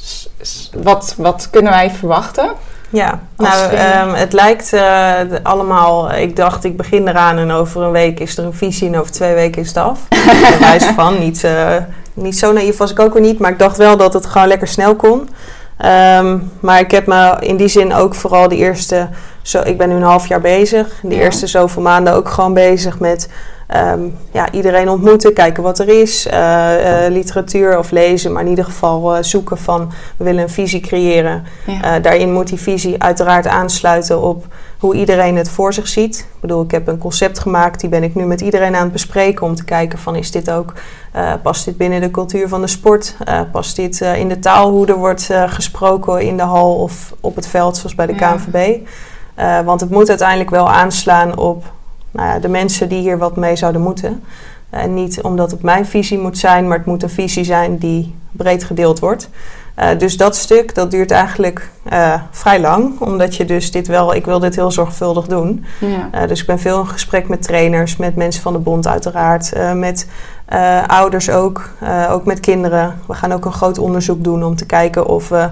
[0.84, 2.52] wat, wat kunnen wij verwachten?
[2.90, 6.12] Ja, nou, um, het lijkt uh, allemaal.
[6.12, 9.12] Ik dacht, ik begin eraan en over een week is er een visie en over
[9.12, 10.00] twee weken is het af.
[10.42, 11.20] Daar wijs van.
[11.20, 11.76] Niet, uh,
[12.14, 14.48] niet zo naïef was ik ook weer niet, maar ik dacht wel dat het gewoon
[14.48, 15.30] lekker snel kon.
[15.86, 19.10] Um, maar ik heb me in die zin ook vooral de eerste.
[19.42, 20.88] Zo, ik ben nu een half jaar bezig.
[21.02, 21.22] De ja.
[21.22, 23.30] eerste zoveel maanden ook gewoon bezig met.
[23.76, 28.50] Um, ja, iedereen ontmoeten, kijken wat er is, uh, uh, literatuur of lezen, maar in
[28.50, 31.44] ieder geval uh, zoeken van we willen een visie creëren.
[31.66, 32.00] Ja.
[32.00, 34.46] daarin moet die visie uiteraard aansluiten op
[34.80, 36.18] hoe iedereen het voor zich ziet.
[36.18, 38.92] Ik bedoel, ik heb een concept gemaakt, die ben ik nu met iedereen aan het
[38.92, 40.74] bespreken om te kijken van is dit ook,
[41.42, 43.16] past dit binnen de cultuur van de sport?
[43.52, 47.48] past dit in de taal hoe er wordt gesproken in de hal of op het
[47.48, 48.36] veld zoals bij de Ja.
[48.36, 48.88] KNVB?
[49.66, 51.64] want het moet uiteindelijk wel aanslaan op
[52.12, 54.24] nou ja, de mensen die hier wat mee zouden moeten.
[54.70, 58.16] En niet omdat het mijn visie moet zijn, maar het moet een visie zijn die
[58.32, 59.30] breed gedeeld wordt.
[59.80, 63.00] Uh, dus dat stuk, dat duurt eigenlijk uh, vrij lang.
[63.00, 65.66] Omdat je dus dit wel, ik wil dit heel zorgvuldig doen.
[65.80, 66.10] Ja.
[66.22, 69.54] Uh, dus ik ben veel in gesprek met trainers, met mensen van de bond uiteraard.
[69.74, 70.08] met
[70.88, 71.70] ouders ook,
[72.10, 73.00] ook met kinderen.
[73.08, 75.50] We gaan ook een groot onderzoek doen om te kijken of we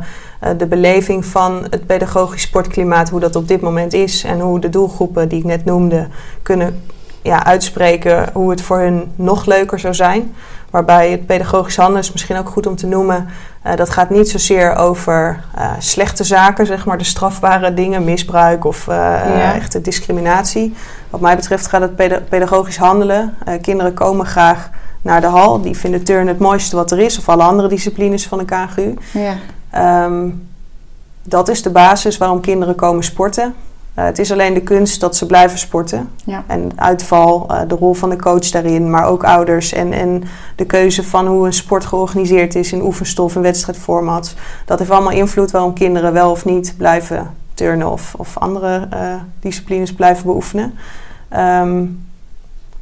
[0.58, 4.23] de beleving van het pedagogisch sportklimaat, hoe dat op dit moment is.
[4.23, 6.08] En hoe de doelgroepen die ik net noemde
[6.43, 6.82] kunnen
[7.21, 10.34] ja, uitspreken hoe het voor hun nog leuker zou zijn.
[10.69, 13.28] Waarbij het pedagogisch handelen is misschien ook goed om te noemen.
[13.67, 18.65] Uh, dat gaat niet zozeer over uh, slechte zaken, zeg maar, de strafbare dingen, misbruik
[18.65, 19.54] of uh, Ja.
[19.56, 20.73] echte discriminatie.
[21.10, 23.36] Wat mij betreft gaat het peda- pedagogisch handelen.
[23.62, 24.69] kinderen komen graag
[25.02, 25.62] naar de hal.
[25.62, 28.93] Die vinden turn het mooiste wat er is, of alle andere disciplines van de KGU.
[29.13, 29.36] Ja.
[29.75, 30.47] Um,
[31.23, 33.56] dat is de basis waarom kinderen komen sporten.
[33.95, 36.10] Uh, het is alleen de kunst dat ze blijven sporten.
[36.25, 36.43] Ja.
[36.47, 40.23] En uitval, uh, de rol van de coach daarin, maar ook ouders en, en
[40.56, 44.36] de keuze van hoe een sport georganiseerd is in oefenstof en wedstrijdformats.
[44.65, 49.13] Dat heeft allemaal invloed waarom kinderen wel of niet blijven turnen of, of andere uh,
[49.39, 50.73] disciplines blijven beoefenen.
[51.38, 52.06] Um,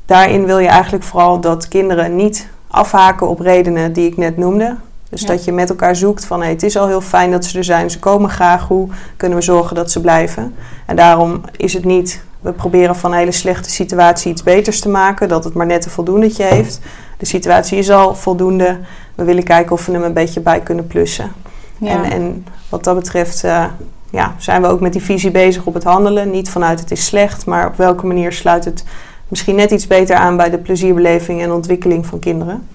[0.06, 4.76] daarin wil je eigenlijk vooral dat kinderen niet afhaken op redenen die ik net noemde.
[5.16, 5.28] Dus Ja.
[5.28, 7.64] dat je met elkaar zoekt van hey, het is al heel fijn dat ze er
[7.64, 10.56] zijn, ze komen graag, hoe kunnen we zorgen dat ze blijven?
[10.86, 14.90] En daarom is het niet, we proberen van een hele slechte situatie iets beters te
[14.90, 16.80] maken, dat het maar net een voldoendetje heeft.
[17.18, 18.80] De situatie is al voldoende,
[19.16, 21.32] we willen kijken of we hem een beetje bij kunnen plussen.
[21.78, 21.90] Ja.
[21.90, 23.66] En, en wat dat betreft uh,
[24.10, 26.32] ja, zijn we ook met die visie bezig op het handelen.
[26.32, 28.84] Niet vanuit het is slecht, maar op welke manier sluit het
[29.28, 32.68] misschien net iets beter aan bij de plezierbeleving en ontwikkeling van kinderen.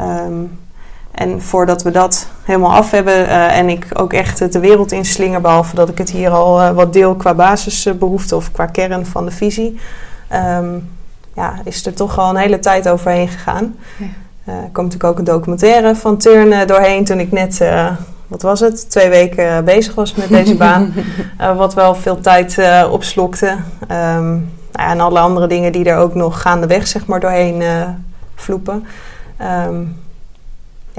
[0.00, 0.58] Um,
[1.10, 5.40] en voordat we dat helemaal af hebben uh, en ik ook echt de wereld inslinger,
[5.40, 9.24] behalve dat ik het hier al uh, wat deel qua basisbehoefte of qua kern van
[9.24, 9.80] de visie,
[10.58, 10.88] um,
[11.34, 13.76] ja, is er toch al een hele tijd overheen gegaan.
[13.96, 14.04] Ja.
[14.44, 17.64] Uh, er komt natuurlijk ook een documentaire van Turn doorheen toen ik net,
[18.26, 20.92] wat was het, twee weken bezig was met deze baan.
[21.56, 22.58] wat wel veel tijd
[22.90, 23.46] opslokte.
[23.46, 27.62] Um, nou ja, en alle andere dingen die er ook nog gaandeweg zeg maar, doorheen
[28.34, 28.86] vloepen.
[29.66, 29.96] Um,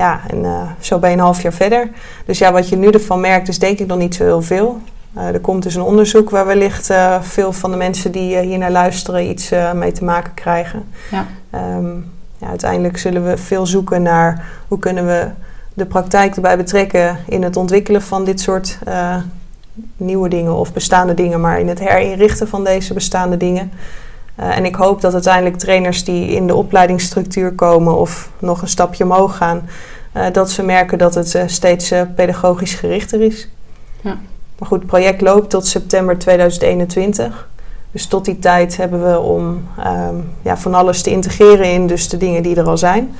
[0.02, 1.90] ja, en zo ben je een half jaar verder.
[2.26, 4.80] Dus ja, wat je nu ervan merkt is denk ik nog niet zo heel veel.
[5.16, 9.30] er komt dus een onderzoek waar wellicht veel van de mensen die hier naar luisteren
[9.30, 10.84] iets mee te maken krijgen.
[11.12, 11.26] Ja.
[11.50, 11.96] Ehm,
[12.38, 15.28] ja, uiteindelijk zullen we veel zoeken naar hoe kunnen we
[15.74, 18.80] de praktijk erbij betrekken in het ontwikkelen van dit soort
[19.98, 23.72] nieuwe dingen of bestaande dingen, maar in het herinrichten van deze bestaande dingen.
[24.40, 28.68] Uh, en ik hoop dat uiteindelijk trainers die in de opleidingsstructuur komen of nog een
[28.68, 29.70] stapje omhoog gaan,
[30.32, 33.48] dat ze merken dat het steeds pedagogisch gerichter is.
[34.02, 34.18] Ja.
[34.58, 37.50] Maar goed, het project loopt tot september 2021.
[37.92, 42.10] Dus tot die tijd hebben we om um, ja, van alles te integreren in dus
[42.10, 43.16] de dingen die er al zijn.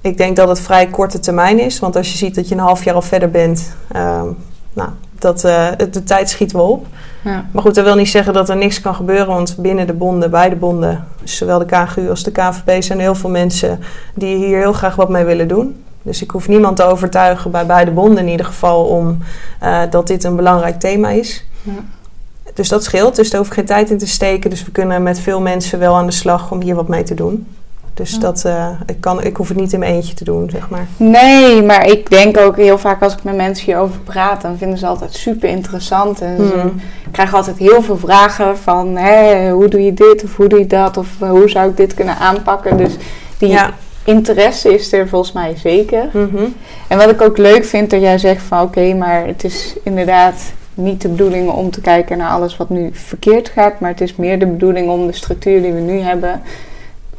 [0.00, 2.60] Ik denk dat het vrij korte termijn is, want als je ziet dat je een
[2.60, 4.36] half jaar al verder bent, um,
[4.72, 6.86] nou, dat, uh, de tijd schiet wel op.
[7.24, 7.46] Ja.
[7.50, 10.30] Maar goed, dat wil niet zeggen dat er niks kan gebeuren, want binnen de bonden,
[10.30, 13.80] beide bonden, zowel de KGU als de KVB, zijn heel veel mensen
[14.14, 15.84] die hier heel graag wat mee willen doen.
[16.02, 19.18] Dus ik hoef niemand te overtuigen, bij beide bonden in ieder geval, om
[19.62, 21.44] uh, dat dit een belangrijk thema is.
[21.62, 21.72] Ja.
[22.54, 23.16] Dus dat scheelt.
[23.16, 24.50] Dus daar hoef ik geen tijd in te steken.
[24.50, 27.14] Dus we kunnen met veel mensen wel aan de slag om hier wat mee te
[27.14, 27.46] doen.
[27.94, 30.68] Dus dat, uh, ik, kan, ik hoef het niet in mijn eentje te doen, zeg
[30.68, 30.86] maar.
[30.96, 34.78] Nee, maar ik denk ook heel vaak als ik met mensen hierover praat, dan vinden
[34.78, 36.20] ze altijd super interessant.
[36.20, 36.80] En ze hmm.
[37.10, 40.66] krijgen altijd heel veel vragen van, hé, hoe doe je dit of hoe doe je
[40.66, 40.96] dat?
[40.96, 42.76] Of eh, hoe zou ik dit kunnen aanpakken?
[42.76, 42.92] Dus
[43.38, 43.58] die
[44.04, 46.08] interesse is er volgens mij zeker.
[46.12, 46.44] Mhm.
[46.88, 50.52] En wat ik ook leuk vind, dat jij zegt van, oké, maar het is inderdaad
[50.74, 54.16] niet de bedoeling om te kijken naar alles wat nu verkeerd gaat, maar het is
[54.16, 56.42] meer de bedoeling om de structuur die we nu hebben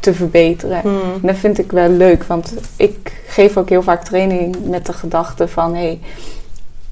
[0.05, 0.81] te verbeteren.
[0.81, 1.01] Hmm.
[1.01, 4.93] En dat vind ik wel leuk, want ik geef ook heel vaak training met de
[4.93, 5.99] gedachte van hé, hey,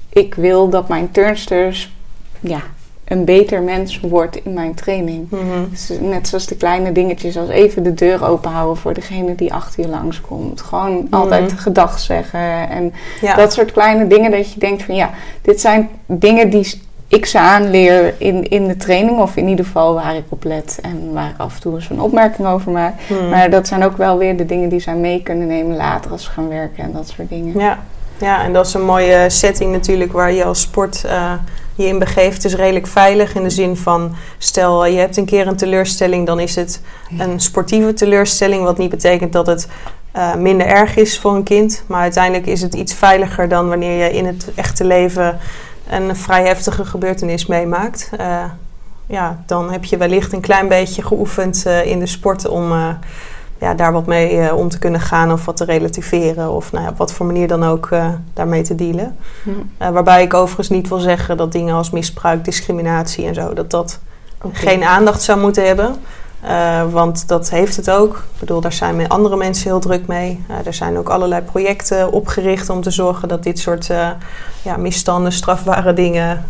[0.08, 1.92] ik wil dat mijn turnsters
[2.40, 2.60] ja,
[3.04, 5.30] een beter mens wordt in mijn training.
[5.30, 5.70] Mhm.
[5.70, 9.52] dus net zoals de kleine dingetjes als even de deur open houden voor degene die
[9.52, 10.60] achter je langskomt.
[10.60, 11.14] Gewoon mhm.
[11.14, 12.92] altijd gedag zeggen en
[13.36, 15.10] dat soort kleine dingen dat je denkt van ja,
[15.42, 16.82] dit zijn dingen die
[17.14, 20.78] ik ze aanleer in, in de training of in ieder geval waar ik op let
[20.82, 22.94] en waar ik af en toe eens een opmerking over maak.
[23.08, 23.28] Mhm.
[23.28, 26.24] Maar dat zijn ook wel weer de dingen die zij mee kunnen nemen later als
[26.24, 27.58] ze gaan werken en dat soort dingen.
[27.58, 27.78] Ja,
[28.18, 31.02] ja en dat is een mooie setting natuurlijk waar je als sport...
[31.06, 31.32] Uh,
[31.76, 35.46] je in begeeft is redelijk veilig in de zin van stel je hebt een keer
[35.46, 36.80] een teleurstelling, dan is het
[37.18, 39.68] een sportieve teleurstelling, wat niet betekent dat het
[40.16, 44.04] uh, minder erg is voor een kind, maar uiteindelijk is het iets veiliger dan wanneer
[44.04, 45.38] je in het echte leven
[45.88, 48.10] een vrij heftige gebeurtenis meemaakt.
[48.20, 48.44] Uh,
[49.06, 52.72] ja, dan heb je wellicht een klein beetje geoefend uh, in de sport om
[53.58, 56.50] ja, daar wat mee om te kunnen gaan of wat te relativeren.
[56.50, 57.88] Of nou ja, op wat voor manier dan ook
[58.32, 59.16] daarmee te dealen.
[59.44, 63.70] Uh, waarbij ik overigens niet wil zeggen dat dingen als misbruik, discriminatie en zo, dat
[63.70, 63.98] dat
[64.42, 64.60] okay.
[64.60, 65.96] geen aandacht zou moeten hebben.
[66.90, 68.16] Want dat heeft het ook.
[68.16, 70.44] Ik bedoel, daar zijn andere mensen heel druk mee.
[70.64, 73.86] er zijn ook allerlei projecten opgericht om te zorgen dat dit soort
[74.62, 76.44] ja, misstanden, strafbare dingen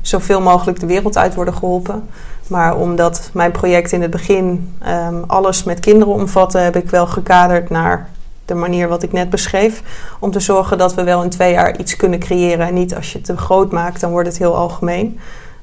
[0.00, 2.08] zoveel mogelijk de wereld uit worden geholpen.
[2.46, 7.06] Maar omdat mijn project in het begin um, alles met kinderen omvatte, heb ik wel
[7.06, 8.08] gekaderd naar
[8.44, 9.82] de manier wat ik net beschreef.
[10.18, 12.66] Om te zorgen dat we wel in twee jaar iets kunnen creëren.
[12.66, 15.20] En niet als je het te groot maakt, dan wordt het heel algemeen.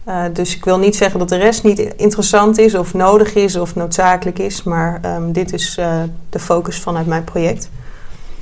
[0.08, 3.56] Uh, dus ik wil niet zeggen dat de rest niet interessant is of nodig is
[3.56, 4.63] of noodzakelijk is.
[4.63, 5.96] Maar um, dit is uh,
[6.30, 7.70] de focus vanuit mijn project.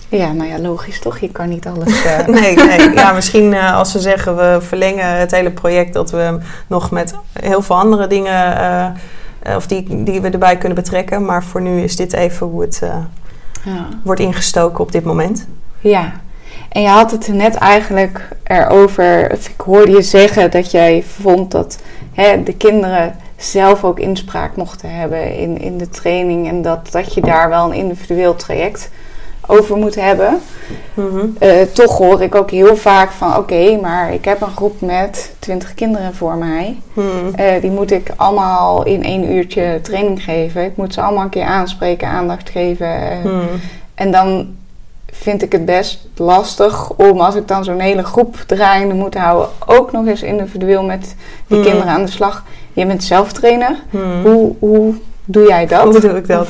[0.10, 1.20] Ja, nou ja, logisch toch?
[1.20, 2.06] Je kan niet alles.
[2.06, 2.28] Uh...
[2.42, 2.90] nee, nee.
[2.96, 7.62] Ja, misschien als ze zeggen we verlengen het hele project, dat we nog met heel
[7.62, 8.96] veel andere dingen.
[9.56, 11.26] Of die, die we erbij kunnen betrekken.
[11.26, 12.82] Maar voor nu is dit even hoe het
[13.64, 13.88] ja.
[14.04, 15.48] wordt ingestoken op dit moment.
[15.80, 16.14] Ja,
[16.70, 19.32] en je had het net eigenlijk erover.
[19.32, 21.78] Ik hoorde je zeggen dat jij vond dat
[22.14, 26.48] hè, de kinderen zelf ook inspraak mochten hebben in, in de training.
[26.48, 28.90] En dat, dat je daar wel een individueel traject
[29.48, 30.40] over moet hebben.
[30.94, 31.26] Mhm.
[31.40, 35.36] Eh, toch hoor ik ook heel vaak van oké, maar ik heb een groep met
[35.40, 36.78] 20 kinderen voor mij.
[36.94, 37.08] Mhm.
[37.36, 40.64] Eh, die moet ik allemaal in één uurtje training geven.
[40.64, 43.12] Ik moet ze allemaal een keer aanspreken, aandacht geven.
[43.12, 43.46] Eh, mhm.
[43.96, 44.56] En dan
[45.12, 49.50] vind ik het best lastig om als ik dan zo'n hele groep draaiende moet houden,
[49.66, 51.16] ook nog eens individueel met
[51.48, 52.44] die kinderen aan de slag.
[52.74, 53.76] Je bent zelf trainer.
[54.24, 54.94] Hoe, hoe
[55.26, 55.84] Doe jij dat?
[55.84, 56.48] Hoe doe ik dat?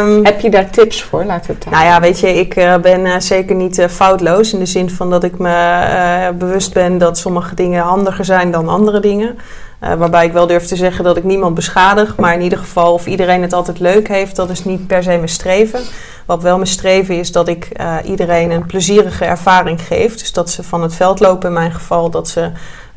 [0.00, 1.26] um, heb je daar tips voor?
[1.26, 4.52] We het Nou ja, weet je, ik uh, ben uh, zeker niet uh, foutloos.
[4.52, 8.68] In de zin van dat ik me bewust ben dat sommige dingen handiger zijn dan
[8.68, 9.38] andere dingen.
[9.86, 12.92] Uh, waarbij ik wel durf te zeggen dat ik niemand beschadig, maar in ieder geval
[12.92, 15.80] of iedereen het altijd leuk heeft, dat is niet per se mijn streven.
[16.26, 20.16] Wat wel mijn streven is dat ik uh, iedereen een plezierige ervaring geef.
[20.16, 22.50] Dus dat ze van het veld lopen in mijn geval, dat ze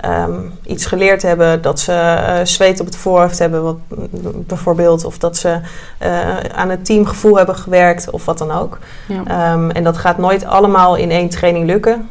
[0.06, 3.78] um, iets geleerd hebben, dat ze uh, zweet op het voorhoofd hebben, wat,
[4.47, 5.60] bijvoorbeeld, of dat ze
[6.56, 8.78] aan het teamgevoel hebben gewerkt of wat dan ook.
[9.08, 9.54] Ja.
[9.54, 12.10] Um, en dat gaat nooit allemaal in één training lukken.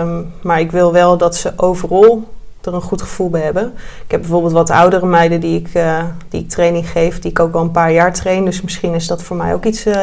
[0.00, 2.36] Um, maar ik wil wel dat ze overal
[2.74, 3.72] een goed gevoel bij hebben.
[4.04, 7.38] Ik heb bijvoorbeeld wat oudere meiden die ik, uh, die ik training geef, die ik
[7.40, 8.44] ook al een paar jaar train.
[8.44, 9.96] Dus misschien is dat voor mij ook iets uh,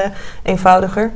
[0.43, 1.11] eenvoudiger.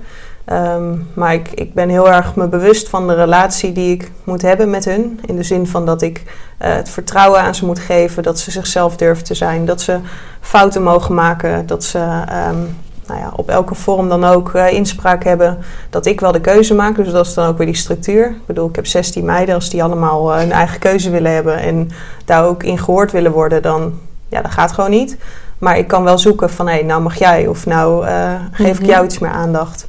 [0.51, 4.41] Um, maar ik, ik ben heel erg me bewust van de relatie die ik moet
[4.41, 5.19] hebben met hun.
[5.25, 8.51] In de zin van dat ik uh, het vertrouwen aan ze moet geven, dat ze
[8.51, 9.99] zichzelf durven te zijn, dat ze
[10.41, 12.77] fouten mogen maken, dat ze um,
[13.09, 15.57] nou ja, op elke vorm dan ook uh, inspraak hebben,
[15.89, 16.95] dat ik wel de keuze maak.
[16.95, 18.25] Dus dat is dan ook weer die structuur.
[18.29, 21.59] Ik bedoel, ik heb 16 meiden, als die allemaal uh, hun eigen keuze willen hebben
[21.59, 21.91] en
[22.25, 23.93] daar ook in gehoord willen worden, dan
[24.27, 25.17] ja, dat gaat gewoon niet.
[25.57, 28.67] Maar ik kan wel zoeken van hé, hey, nou mag jij of nou uh, geef
[28.67, 28.83] mm -hmm.
[28.83, 29.87] ik jou iets meer aandacht.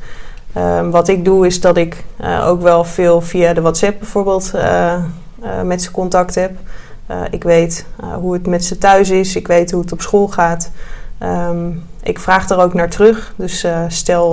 [0.56, 4.52] Um, wat ik doe is dat ik uh, ook wel veel via de WhatsApp bijvoorbeeld
[4.54, 4.62] uh,
[5.42, 6.50] uh, met ze contact heb.
[7.30, 7.87] ik weet
[8.20, 10.70] hoe het met ze thuis is, ik weet hoe het op school gaat.
[11.22, 13.33] Um, ik vraag er ook naar terug.
[13.37, 14.33] Dus stel,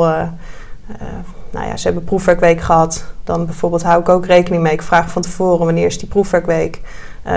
[1.51, 3.05] nou ja, ze hebben proefwerkweek gehad.
[3.23, 4.73] Dan bijvoorbeeld hou ik ook rekening mee.
[4.73, 6.81] Ik vraag van tevoren wanneer is die proefwerkweek.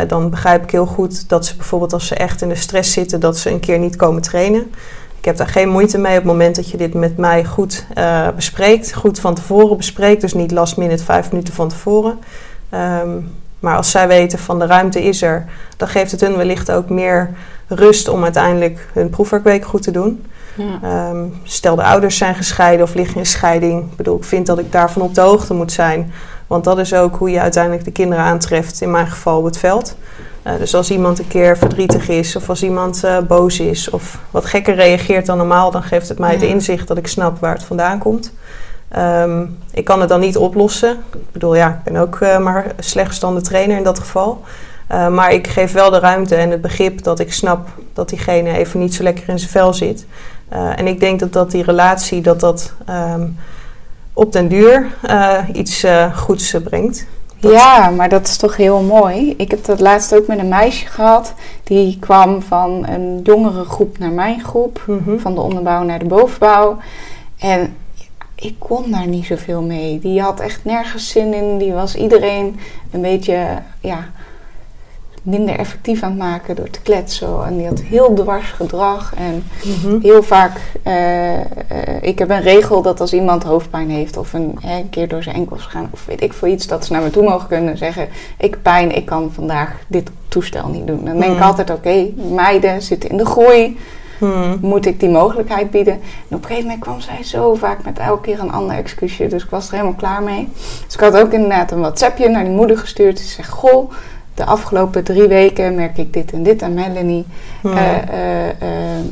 [0.07, 3.21] dan begrijp ik heel goed dat ze bijvoorbeeld als ze echt in de stress zitten,
[3.21, 4.73] dat ze een keer niet komen trainen.
[5.19, 7.87] Ik heb daar geen moeite mee op het moment dat je dit met mij goed
[8.35, 8.95] bespreekt.
[8.95, 12.19] Goed van tevoren bespreekt, dus niet last minute vijf minuten van tevoren.
[12.75, 15.45] Um, maar als zij weten van de ruimte is er,
[15.77, 17.31] dan geeft het hun wellicht ook meer
[17.67, 20.25] rust om uiteindelijk hun proefwerkweek goed te doen.
[20.57, 21.09] Ja.
[21.11, 23.91] Um, stel de ouders zijn gescheiden of liggen in scheiding.
[23.91, 26.13] Ik bedoel, ik vind dat ik daarvan op de hoogte moet zijn.
[26.47, 29.59] Want dat is ook hoe je uiteindelijk de kinderen aantreft, in mijn geval op het
[29.59, 29.97] veld.
[30.47, 34.19] Uh, dus als iemand een keer verdrietig is of als iemand uh, boos is of
[34.31, 37.55] wat gekker reageert dan normaal, dan geeft het mij het inzicht dat ik snap waar
[37.55, 38.33] het vandaan komt.
[38.97, 40.91] Um, ik kan het dan niet oplossen.
[41.13, 44.41] Ik bedoel, ja, ik ben ook uh, maar slechtstaande trainer in dat geval.
[44.89, 48.81] maar ik geef wel de ruimte en het begrip dat ik snap dat diegene even
[48.81, 50.07] niet zo lekker in zijn vel zit.
[50.49, 53.37] en ik denk dat, dat die relatie, dat dat um,
[54.13, 54.87] op den duur
[55.53, 57.07] iets goeds brengt.
[57.41, 59.35] Dat ja, maar dat is toch heel mooi.
[59.37, 61.35] Ik heb dat laatst ook met een meisje gehad.
[61.65, 64.83] Die kwam van een jongere groep naar mijn groep.
[64.87, 65.21] Mm -hmm.
[65.21, 66.79] Van de onderbouw naar de bovenbouw.
[67.39, 67.77] En
[68.41, 69.99] ik kon daar niet zoveel mee.
[69.99, 71.59] Die had echt nergens zin in.
[71.59, 74.09] Die was iedereen een beetje ja,
[75.23, 77.45] minder effectief aan het maken door te kletsen.
[77.47, 79.15] En die had heel dwars gedrag.
[79.15, 80.01] En mm -hmm.
[80.03, 81.43] heel vaak, uh, uh,
[82.01, 85.23] ik heb een regel dat als iemand hoofdpijn heeft of een, hè, een keer door
[85.23, 87.77] zijn enkels gaan of weet ik voor iets, dat ze naar me toe mogen kunnen
[87.77, 91.05] zeggen: Ik pijn, ik kan vandaag dit toestel niet doen.
[91.05, 91.37] Dan denk mm.
[91.37, 93.79] ik altijd: Oké, okay, meiden zitten in de groei.
[94.21, 94.59] Hmm.
[94.61, 95.93] Moet ik die mogelijkheid bieden?
[95.95, 96.01] En
[96.37, 99.27] op een gegeven moment kwam zij zo vaak met elke keer een ander excuusje.
[99.27, 100.49] Dus ik was er helemaal klaar mee.
[100.85, 103.17] Dus ik had ook inderdaad een WhatsAppje naar die moeder gestuurd.
[103.17, 103.91] Die zegt: Goh,
[104.35, 107.25] de afgelopen drie weken merk ik dit en dit aan Melanie.
[107.61, 107.73] Hmm.
[107.73, 109.05] Uh, uh, uh,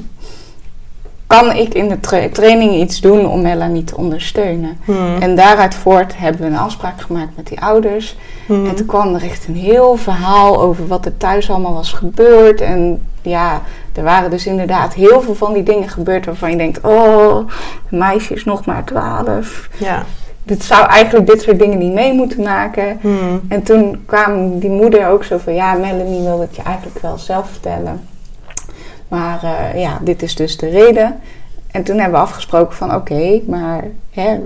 [1.26, 4.78] kan ik in de tra training iets doen om Melanie te ondersteunen?
[4.84, 5.16] Hmm.
[5.20, 8.16] En daaruit voort hebben we een afspraak gemaakt met die ouders.
[8.46, 8.66] Hmm.
[8.66, 12.60] En toen kwam er echt een heel verhaal over wat er thuis allemaal was gebeurd.
[12.60, 13.62] En ja,
[13.98, 17.36] er waren dus inderdaad heel veel van die dingen gebeurd waarvan je denkt: oh,
[17.90, 19.68] een meisje is nog maar twaalf.
[19.78, 20.04] Ja
[20.48, 22.98] dit zou eigenlijk dit soort dingen niet mee moeten maken.
[23.00, 23.40] Hmm.
[23.48, 27.18] En toen kwam die moeder ook zo van, ja, Melanie wil het je eigenlijk wel
[27.18, 28.00] zelf vertellen.
[29.08, 31.20] Maar uh, ja, dit is dus de reden.
[31.70, 34.38] En toen hebben we afgesproken van, oké, okay, maar hè,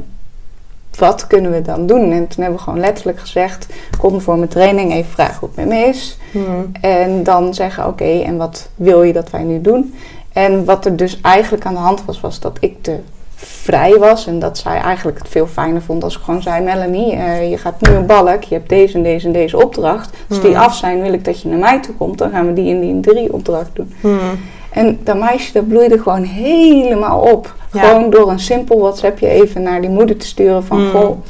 [0.98, 2.12] wat kunnen we dan doen?
[2.12, 3.66] En toen hebben we gewoon letterlijk gezegd,
[3.98, 6.18] kom voor mijn training, even vragen hoe het met me is.
[6.32, 6.72] Hmm.
[6.80, 9.94] En dan zeggen, oké, okay, en wat wil je dat wij nu doen?
[10.32, 12.98] En wat er dus eigenlijk aan de hand was, was dat ik de
[13.34, 14.26] vrij was.
[14.26, 17.58] En dat zij eigenlijk het veel fijner vond als ik gewoon zei: Melanie, uh, je
[17.58, 20.16] gaat nu een balk, je hebt deze en deze en deze opdracht.
[20.28, 22.18] Als die af zijn, wil ik dat je naar mij toe komt.
[22.18, 23.94] Dan gaan we die en die en drie opdracht doen.
[24.00, 24.38] Hmm.
[24.72, 27.54] En dat meisje dat bloeide gewoon helemaal op.
[27.72, 27.80] Ja.
[27.80, 30.80] Gewoon door een simpel WhatsAppje even naar die moeder te sturen van...
[30.80, 30.90] Hmm.
[30.90, 31.24] Goh,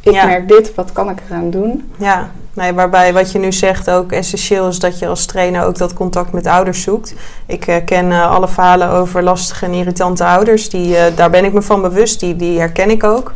[0.00, 0.26] ik ja.
[0.26, 1.92] merk dit, wat kan ik eraan doen?
[1.98, 5.78] Ja, nee, waarbij wat je nu zegt ook essentieel is dat je als trainer ook
[5.78, 7.14] dat contact met ouders zoekt.
[7.46, 10.68] Ik uh, ken uh, alle verhalen over lastige en irritante ouders.
[10.68, 13.32] Die, uh, daar ben ik me van bewust, die, die herken ik ook.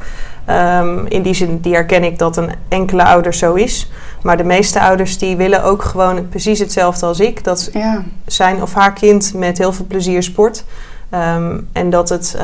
[0.50, 3.90] Um, in die zin, die herken ik dat een enkele ouder zo is.
[4.22, 7.44] Maar de meeste ouders die willen ook gewoon precies hetzelfde als ik.
[7.44, 8.04] Dat ja.
[8.26, 10.64] zijn of haar kind met heel veel plezier sport.
[11.10, 12.36] Um, en dat het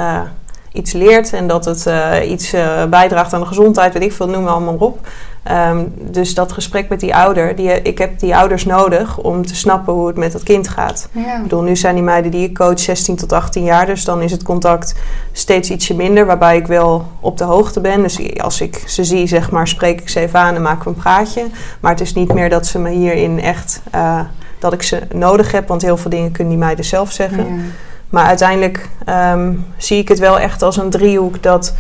[0.72, 4.28] iets leert en dat het eh, iets uh, bijdraagt aan de gezondheid, weet ik veel,
[4.28, 4.98] noem maar allemaal op.
[5.42, 9.54] Ehm, dus dat gesprek met die ouder, die, ik heb die ouders nodig om te
[9.54, 11.08] snappen hoe het met dat kind gaat.
[11.12, 11.36] Ja.
[11.36, 14.22] Ik bedoel, nu zijn die meiden die ik coach 16 tot 18 jaar, dus dan
[14.22, 14.94] is het contact
[15.32, 18.02] steeds ietsje minder, waarbij ik wel op de hoogte ben.
[18.02, 20.88] Dus als ik ze zie, zeg maar, spreek ik ze even aan en maken we
[20.88, 21.46] een praatje.
[21.80, 24.20] Maar het is niet meer dat ze me hierin echt, uh,
[24.58, 27.54] dat ik ze nodig heb, want heel veel dingen kunnen die meiden zelf zeggen.
[27.54, 27.62] Ja.
[28.10, 31.74] Maar uiteindelijk ehm, zie ik het wel echt als een driehoek dat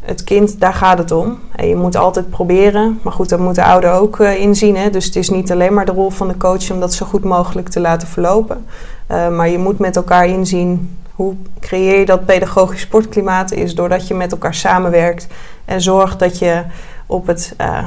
[0.00, 1.38] het kind, daar gaat het om.
[1.56, 3.00] En je moet altijd proberen.
[3.02, 4.76] Maar goed, dat moet de ouder ook uh, inzien.
[4.76, 4.90] Hè?
[4.90, 7.24] Dus het is niet alleen maar de rol van de coach om dat zo goed
[7.24, 8.66] mogelijk te laten verlopen.
[9.10, 14.08] Uh, maar je moet met elkaar inzien hoe creëer je dat pedagogisch sportklimaat is doordat
[14.08, 15.26] je met elkaar samenwerkt
[15.64, 16.62] en zorgt dat je
[17.06, 17.86] op het uh,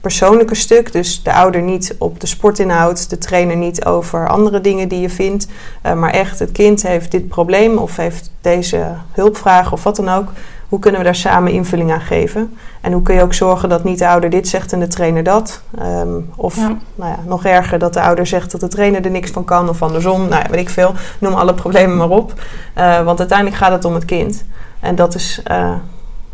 [0.00, 0.92] persoonlijke stuk.
[0.92, 5.10] Dus de ouder niet op de sportinhoud, de trainer niet over andere dingen die je
[5.10, 5.46] vindt.
[5.86, 10.08] Uh, maar echt, het kind heeft dit probleem of heeft deze hulpvraag of wat dan
[10.08, 10.32] ook.
[10.68, 12.56] Hoe kunnen we daar samen invulling aan geven?
[12.80, 15.22] En hoe kun je ook zorgen dat niet de ouder dit zegt en de trainer
[15.22, 15.62] dat?
[15.82, 19.30] Um, of Nou ja, nog erger, dat de ouder zegt dat de trainer er niks
[19.30, 20.28] van kan of andersom.
[20.28, 20.94] Nou ja, weet ik veel.
[21.18, 22.32] Noem alle problemen maar op.
[22.78, 24.44] Uh, want uiteindelijk gaat het om het kind.
[24.80, 25.74] En dat is uh,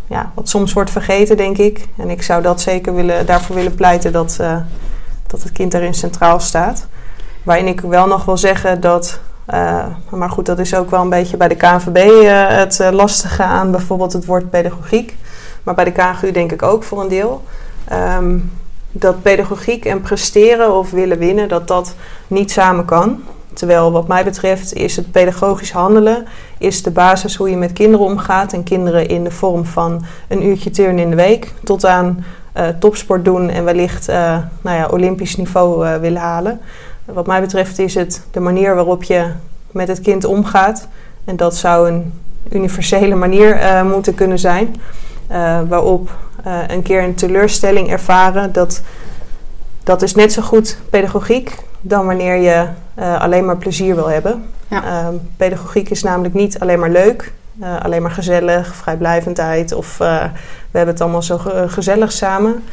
[0.06, 1.88] ja, wat soms wordt vergeten, denk ik.
[1.96, 4.56] En ik zou dat zeker willen, daarvoor willen pleiten dat, uh,
[5.26, 6.86] dat het kind daarin centraal staat.
[7.42, 9.20] Waarin ik wel nog wil zeggen dat.
[9.54, 13.42] Uh, maar goed, dat is ook wel een beetje bij de KNVB uh, het lastige
[13.42, 15.16] aan bijvoorbeeld het woord pedagogiek.
[15.62, 17.44] Maar bij de KNGU denk ik ook voor een deel.
[17.92, 18.50] Um,
[18.96, 21.94] dat pedagogiek en presteren of willen winnen, dat dat
[22.26, 23.22] niet samen kan.
[23.54, 26.26] Terwijl wat mij betreft is het pedagogisch handelen
[26.58, 28.52] is de basis hoe je met kinderen omgaat.
[28.52, 32.24] En kinderen in de vorm van een uurtje turn in de week tot aan
[32.56, 36.60] uh, topsport doen en wellicht uh, nou ja, olympisch niveau uh, willen halen.
[37.04, 39.30] Wat mij betreft is het de manier waarop je
[39.70, 40.88] met het kind omgaat.
[41.24, 42.12] En dat zou een
[42.50, 44.76] universele manier moeten kunnen zijn.
[45.68, 46.10] waarop
[46.66, 48.82] een keer een teleurstelling ervaren, dat,
[49.84, 52.66] dat is net zo goed pedagogiek dan wanneer je
[52.98, 54.44] uh, alleen maar plezier wil hebben.
[54.68, 54.84] Ja.
[54.84, 60.22] Uh, pedagogiek is namelijk niet alleen maar leuk, uh, alleen maar gezellig, vrijblijvendheid of uh,
[60.70, 62.64] we hebben het allemaal zo ge gezellig samen.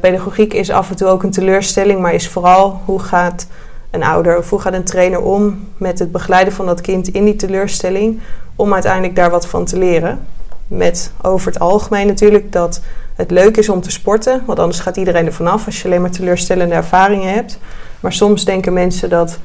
[0.00, 3.46] pedagogiek is af en toe ook een teleurstelling, maar is vooral hoe gaat
[3.90, 7.24] een ouder of hoe gaat een trainer om met het begeleiden van dat kind in
[7.24, 8.20] die teleurstelling
[8.56, 10.26] om uiteindelijk daar wat van te leren.
[10.66, 12.80] Met over het algemeen natuurlijk dat
[13.14, 16.00] het leuk is om te sporten, want anders gaat iedereen er vanaf als je alleen
[16.00, 17.58] maar teleurstellende ervaringen hebt.
[18.00, 19.38] Maar soms denken mensen dat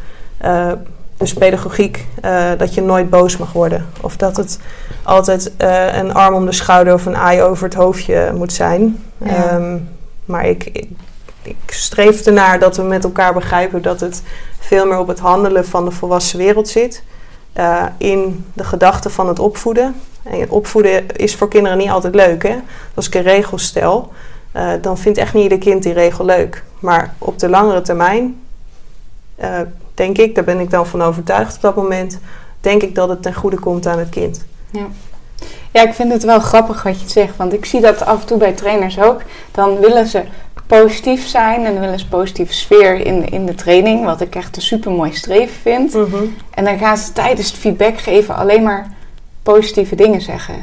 [0.45, 0.71] uh,
[1.17, 3.85] dus pedagogiek, uh, dat je nooit boos mag worden.
[4.01, 4.59] Of dat het
[5.03, 9.03] altijd uh, een arm om de schouder of een aai over het hoofdje moet zijn.
[9.17, 9.55] Ja.
[9.55, 9.89] Um,
[10.25, 10.89] maar ik, ik,
[11.41, 14.21] ik, streef ernaar dat we met elkaar begrijpen dat het
[14.59, 17.03] veel meer op het handelen van de volwassen wereld zit.
[17.97, 19.95] in de gedachte van het opvoeden.
[20.23, 22.43] En opvoeden is voor kinderen niet altijd leuk.
[22.43, 22.55] Hè?
[22.93, 24.11] Als ik een regel stel,
[24.81, 26.63] dan vindt echt niet ieder kind die regel leuk.
[26.79, 28.44] Maar op de langere termijn
[29.41, 29.59] uh,
[29.93, 32.19] denk ik, daar ben ik dan van overtuigd op dat moment,
[32.61, 34.45] denk ik dat het ten goede komt aan het kind.
[34.71, 34.87] Ja.
[35.71, 38.27] Ja, ik vind het wel grappig wat je zegt, want ik zie dat af en
[38.27, 39.21] toe bij trainers ook.
[39.51, 40.23] Dan willen ze
[40.67, 44.61] positief zijn en willen ze positieve sfeer in, in de training, wat ik echt een
[44.61, 45.93] super mooi streven vind.
[45.93, 46.35] Mm -hmm.
[46.53, 48.87] En dan gaan ze tijdens het feedback geven alleen maar
[49.43, 50.55] positieve dingen zeggen.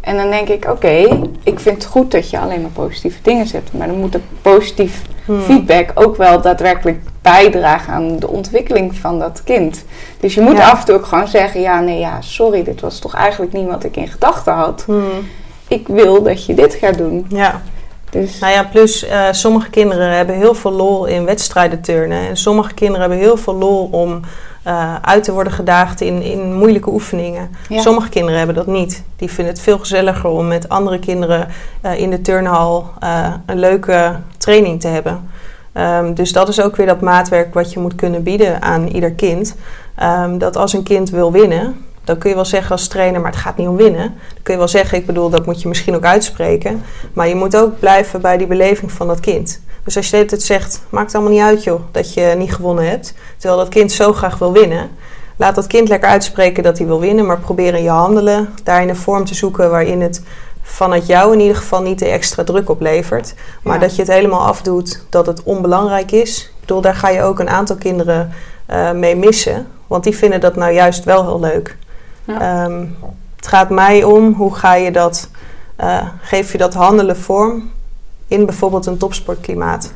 [0.00, 3.18] En dan denk ik, oké, okay, ik vind het goed dat je alleen maar positieve
[3.22, 3.72] dingen zegt.
[3.72, 5.40] Maar dan moet het positief hmm.
[5.40, 9.84] feedback ook wel daadwerkelijk bijdragen aan de ontwikkeling van dat kind.
[10.20, 10.70] Dus je moet ja.
[10.70, 13.66] af en toe ook gewoon zeggen, ja, nee, ja, sorry, dit was toch eigenlijk niet
[13.66, 14.82] wat ik in gedachten had.
[14.86, 15.28] Hmm.
[15.68, 17.26] Ik wil dat je dit gaat doen.
[17.28, 17.62] Ja.
[18.10, 18.38] Dus.
[18.38, 22.28] Nou ja, plus uh, sommige kinderen hebben heel veel lol in wedstrijden turnen.
[22.28, 24.20] En sommige kinderen hebben heel veel lol om
[24.66, 27.50] uh, uit te worden gedaagd in, in moeilijke oefeningen.
[27.68, 27.80] Ja.
[27.80, 29.04] Sommige kinderen hebben dat niet.
[29.16, 31.48] Die vinden het veel gezelliger om met andere kinderen
[31.82, 35.28] uh, in de turnhal uh, een leuke training te hebben.
[35.74, 39.12] Um, dus dat is ook weer dat maatwerk wat je moet kunnen bieden aan ieder
[39.12, 39.56] kind.
[40.02, 43.30] Um, dat als een kind wil winnen, dan kun je wel zeggen als trainer, maar
[43.30, 44.02] het gaat niet om winnen.
[44.02, 46.82] Dan kun je wel zeggen, ik bedoel, dat moet je misschien ook uitspreken.
[47.12, 49.60] Maar je moet ook blijven bij die beleving van dat kind.
[49.84, 53.14] Dus als je het zegt, maakt allemaal niet uit joh, dat je niet gewonnen hebt.
[53.36, 54.90] Terwijl dat kind zo graag wil winnen.
[55.36, 58.88] Laat dat kind lekker uitspreken dat hij wil winnen, maar probeer in je handelen daarin
[58.88, 60.22] een vorm te zoeken waarin het
[60.62, 63.34] vanuit jou in ieder geval niet de extra druk oplevert.
[63.62, 63.80] Maar ja.
[63.80, 66.42] dat je het helemaal afdoet dat het onbelangrijk is.
[66.42, 68.32] Ik bedoel, daar ga je ook een aantal kinderen
[68.70, 69.66] uh, mee missen.
[69.90, 71.76] Want die vinden dat nou juist wel heel leuk.
[72.26, 72.96] Um,
[73.36, 75.28] het gaat mij om, hoe ga je dat,
[75.80, 77.70] uh, geef je dat handelen vorm
[78.28, 79.92] in bijvoorbeeld een topsportklimaat.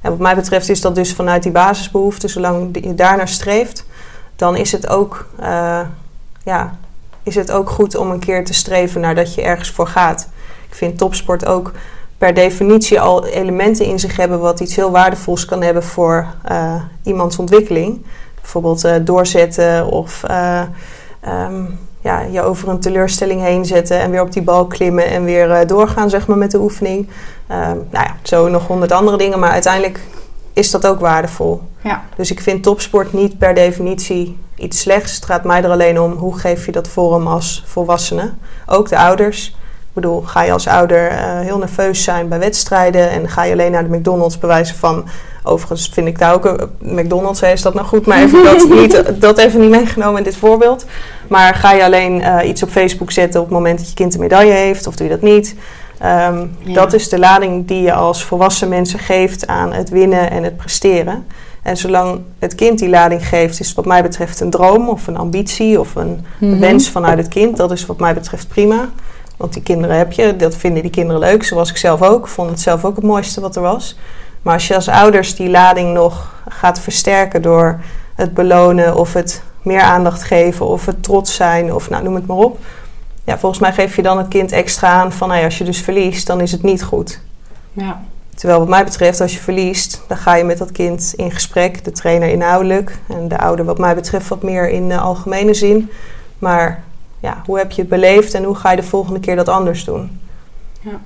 [0.00, 3.86] En wat mij betreft is dat dus vanuit die basisbehoeften, zolang je daarnaar streeft,
[4.36, 5.80] dan is het ook, uh,
[6.44, 6.78] ja,
[7.22, 10.28] is het ook goed om een keer te streven naar dat je ergens voor gaat.
[10.68, 11.72] Ik vind topsport ook
[12.18, 16.82] per definitie al elementen in zich hebben wat iets heel waardevols kan hebben voor uh,
[17.02, 18.04] iemands ontwikkeling.
[18.40, 20.22] Bijvoorbeeld doorzetten of
[21.26, 25.24] um, ja, je over een teleurstelling heen zetten en weer op die bal klimmen en
[25.24, 27.08] weer doorgaan zeg maar, met de oefening.
[27.48, 30.00] nou ja, zo nog honderd andere dingen, maar uiteindelijk
[30.52, 31.62] is dat ook waardevol.
[31.82, 32.04] Ja.
[32.16, 35.14] Dus ik vind topsport niet per definitie iets slechts.
[35.14, 38.32] Het gaat mij er alleen om hoe geef je dat vorm als volwassene.
[38.66, 39.56] Ook de ouders.
[40.00, 43.72] Bedoel, ga je als ouder uh, heel nerveus zijn bij wedstrijden en ga je alleen
[43.72, 45.04] naar de McDonald's bewijzen van.
[45.42, 49.20] Overigens vind ik daar ook een McDonald's, is dat nou goed, maar even dat, niet,
[49.20, 50.84] dat even niet meegenomen in dit voorbeeld.
[51.28, 54.14] Maar ga je alleen uh, iets op Facebook zetten op het moment dat je kind
[54.14, 55.54] een medaille heeft, of doe je dat niet?
[56.02, 56.74] Um, ja.
[56.74, 60.56] Dat is de lading die je als volwassen mensen geeft aan het winnen en het
[60.56, 61.26] presteren.
[61.62, 65.06] En zolang het kind die lading geeft, is het wat mij betreft een droom of
[65.06, 66.60] een ambitie of een mm -hmm.
[66.60, 67.56] wens vanuit het kind.
[67.56, 68.88] Dat is wat mij betreft prima.
[69.38, 72.24] Want die kinderen heb je, dat vinden die kinderen leuk, zoals ik zelf ook.
[72.24, 73.96] Ik vond het zelf ook het mooiste wat er was.
[74.42, 77.80] Maar als je als ouders die lading nog gaat versterken door
[78.14, 82.26] het belonen of het meer aandacht geven of het trots zijn of nou, noem het
[82.26, 82.58] maar op.
[83.24, 85.64] Ja, volgens mij geef je dan het kind extra aan van nou ja, als je
[85.64, 87.20] dus verliest, dan is het niet goed.
[87.72, 88.02] Ja.
[88.34, 91.84] Terwijl wat mij betreft, als je verliest, dan ga je met dat kind in gesprek.
[91.84, 95.90] De trainer inhoudelijk en de ouder wat mij betreft wat meer in de algemene zin.
[96.38, 96.82] Maar
[97.20, 99.84] ja, hoe heb je het beleefd en hoe ga je de volgende keer dat anders
[99.84, 100.20] doen?
[100.80, 101.00] Ja.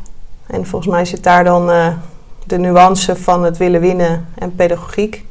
[0.46, 1.86] En volgens mij zit daar dan uh,
[2.46, 5.24] de nuance van het willen winnen en pedagogiek.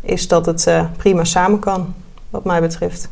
[0.00, 1.94] Is dat het uh, prima samen kan,
[2.30, 3.08] wat mij betreft.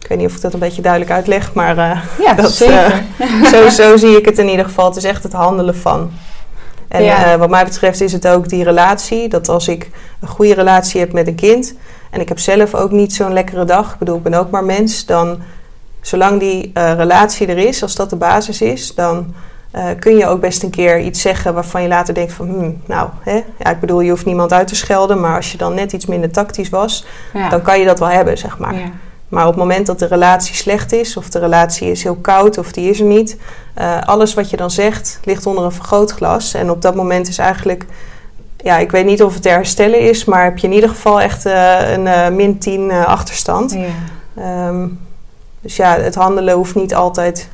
[0.00, 3.04] Ik weet niet of ik dat een beetje duidelijk uitleg, maar uh, ja, dat, zeker.
[3.50, 4.86] zo, zo zie ik het in ieder geval.
[4.86, 6.10] Het is echt het handelen van.
[6.88, 7.38] En ja.
[7.38, 9.28] wat mij betreft is het ook die relatie.
[9.28, 9.90] Dat als ik
[10.20, 11.74] een goede relatie heb met een kind.
[12.10, 13.92] En ik heb zelf ook niet zo'n lekkere dag.
[13.92, 15.06] Ik bedoel, ik ben ook maar mens.
[15.06, 15.38] Dan
[16.08, 19.34] zolang die uh, relatie er is, als dat de basis is, dan
[19.74, 22.80] uh, kun je ook best een keer iets zeggen waarvan je later denkt van, hmm,
[22.86, 23.42] nou, hè?
[23.58, 26.06] Ja, ik bedoel, je hoeft niemand uit te schelden, maar als je dan net iets
[26.06, 27.48] minder tactisch was, ja.
[27.48, 28.74] dan kan je dat wel hebben, zeg maar.
[28.74, 28.90] Ja.
[29.28, 32.58] Maar op het moment dat de relatie slecht is, of de relatie is heel koud,
[32.58, 33.36] of die is er niet,
[33.78, 36.54] uh, alles wat je dan zegt ligt onder een vergrootglas.
[36.54, 37.84] En op dat moment is eigenlijk,
[38.56, 41.20] ja, ik weet niet of het te herstellen is, maar heb je in ieder geval
[41.20, 43.72] echt een min 10 achterstand.
[44.36, 44.68] Ja.
[44.68, 44.98] Um,
[45.60, 47.48] dus ja, het handelen hoeft niet altijd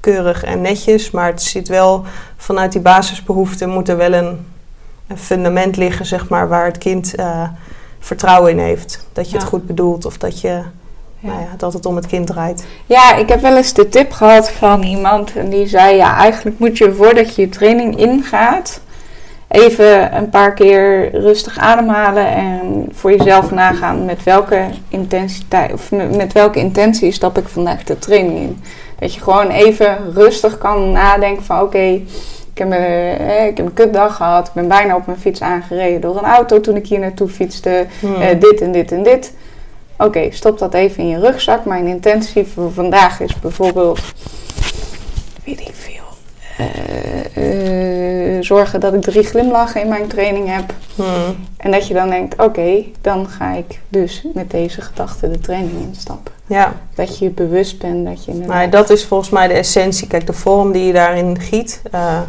[0.00, 2.04] keurig en netjes, maar het zit wel
[2.36, 4.46] vanuit die basisbehoeften moet er wel een,
[5.06, 7.48] een fundament liggen, zeg maar, waar het kind uh,
[7.98, 9.06] vertrouwen in heeft.
[9.12, 9.38] Dat je ja.
[9.38, 10.48] het goed bedoelt of dat je.
[11.18, 11.28] Ja.
[11.28, 12.64] Nou ja, dat het om het kind draait.
[12.86, 16.58] Ja, ik heb wel eens de tip gehad van iemand en die zei: Ja, eigenlijk
[16.58, 18.80] moet je voordat je je training ingaat,
[19.56, 26.32] even een paar keer rustig ademhalen en voor jezelf nagaan met welke intensiteit of met
[26.32, 28.62] welke intentie stap ik vandaag de training in.
[28.98, 31.94] Dat je gewoon even rustig kan nadenken van oké, okay,
[32.52, 36.00] ik, heb een, ik heb een kutdag gehad, ik ben bijna op mijn fiets aangereden
[36.00, 38.14] door een auto toen ik hier naartoe fietste, hmm.
[38.14, 39.32] uh, dit en dit en dit.
[39.98, 41.64] Oké, okay, stop dat even in je rugzak.
[41.64, 44.00] Mijn intentie voor vandaag is bijvoorbeeld,
[45.44, 45.95] weet ik veel
[46.60, 50.74] uh, zorgen dat ik drie glimlachen in mijn training heb.
[50.94, 51.36] Hmm.
[51.56, 55.80] En dat je dan denkt, oké, dan ga ik dus met deze gedachte de training
[55.80, 56.32] instappen.
[56.46, 56.74] Ja.
[56.94, 58.34] Dat je bewust bent dat je...
[58.46, 60.06] Maar dat is volgens mij de essentie.
[60.06, 62.20] Kijk, de vorm die je daarin giet, uh,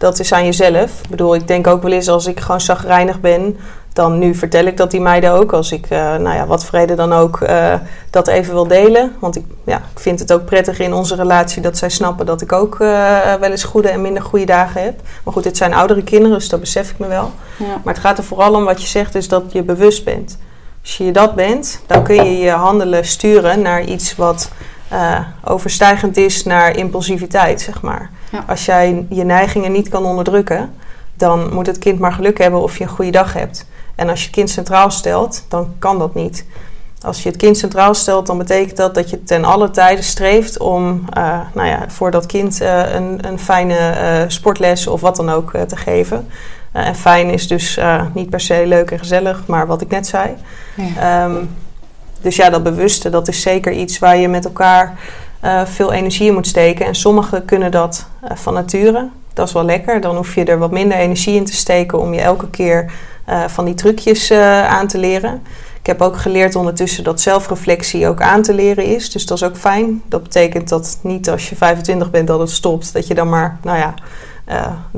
[0.00, 1.00] dat is aan jezelf.
[1.02, 3.56] Ik bedoel, ik denk ook wel eens als ik gewoon zagrijnig ben
[3.92, 6.94] dan nu vertel ik dat die meiden ook, als ik, uh, nou ja, wat vrede
[6.94, 7.74] dan ook, uh,
[8.10, 9.16] dat even wil delen.
[9.18, 12.40] Want ik, ja, ik vind het ook prettig in onze relatie dat zij snappen dat
[12.40, 15.00] ik ook uh, wel eens goede en minder goede dagen heb.
[15.24, 17.32] Maar goed, dit zijn oudere kinderen, dus dat besef ik me wel.
[17.56, 17.80] Ja.
[17.84, 20.38] Maar het gaat er vooral om wat je zegt, is dat je bewust bent.
[20.82, 24.50] Als je dat bent, dan kun je je handelen sturen naar iets wat
[25.44, 28.10] overstijgend is naar impulsiviteit, zeg maar.
[28.30, 28.44] Ja.
[28.46, 30.74] Als jij je neigingen niet kan onderdrukken,
[31.14, 33.66] dan moet het kind maar geluk hebben of je een goede dag hebt.
[33.94, 36.44] En als je het kind centraal stelt, dan kan dat niet.
[37.00, 40.58] Als je het kind centraal stelt, dan betekent dat dat je ten alle tijden streeft
[40.58, 45.16] om uh, nou ja, voor dat kind uh, een, een, fijne uh, sportles of wat
[45.16, 46.28] dan ook te geven.
[46.72, 47.78] en fijn is dus
[48.14, 50.36] niet per se leuk en gezellig, maar wat ik net zei.
[50.74, 51.24] Ja.
[51.24, 51.48] Um,
[52.20, 54.98] dus ja, dat bewuste, dat is zeker iets waar je met elkaar
[55.64, 56.86] veel energie in moet steken.
[56.86, 59.08] En sommigen kunnen dat van nature.
[59.34, 60.00] Dat is wel lekker.
[60.00, 62.92] Dan hoef je er wat minder energie in te steken om je elke keer
[63.28, 64.32] uh, van die trucjes
[64.66, 65.42] aan te leren.
[65.80, 69.10] Ik heb ook geleerd ondertussen dat zelfreflectie ook aan te leren is.
[69.10, 70.02] Dus dat is ook fijn.
[70.08, 72.92] Dat betekent dat niet als je 25 bent dat het stopt.
[72.92, 73.94] Dat je dan maar, nou ja,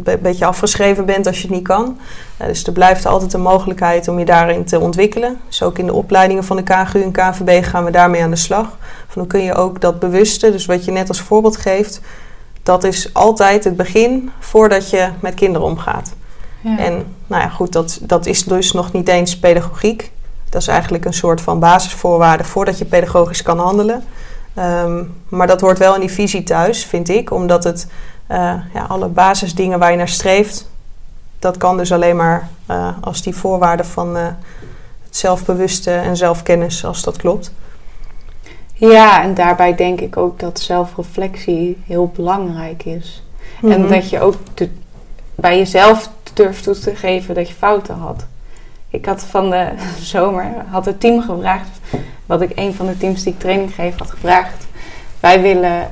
[0.05, 1.98] een beetje afgeschreven bent als je het niet kan.
[2.36, 5.40] dus er blijft altijd een mogelijkheid om je daarin te ontwikkelen.
[5.48, 8.36] Dus ook in de opleidingen van de KGU en KVB gaan we daarmee aan de
[8.36, 8.66] slag.
[9.09, 12.00] Van hoe kun je ook dat bewuste, dus wat je net als voorbeeld geeft,
[12.62, 16.12] dat is altijd het begin voordat je met kinderen omgaat.
[16.61, 16.78] Ja.
[16.78, 20.11] En nou ja, goed, dat, dat is dus nog niet eens pedagogiek.
[20.48, 24.05] Dat is eigenlijk een soort van basisvoorwaarde voordat je pedagogisch kan handelen.
[24.55, 27.86] Ehm, maar dat hoort wel in die visie thuis, vind ik, omdat het
[28.72, 30.70] ja, alle basisdingen waar je naar streeft,
[31.38, 34.26] dat kan dus alleen maar uh, als die voorwaarden van uh,
[35.04, 37.52] het zelfbewuste en zelfkennis, als dat klopt.
[38.74, 43.22] Ja, en daarbij denk ik ook dat zelfreflectie heel belangrijk is.
[43.62, 43.88] En mhm.
[43.88, 44.36] dat je ook
[45.34, 48.26] bij jezelf durft toe te geven dat je fouten had.
[48.88, 49.68] Ik had van de
[50.14, 51.80] zomer had het team gevraagd,
[52.26, 54.66] wat ik een van de teams die ik training geef had gevraagd.
[55.20, 55.90] Wij willen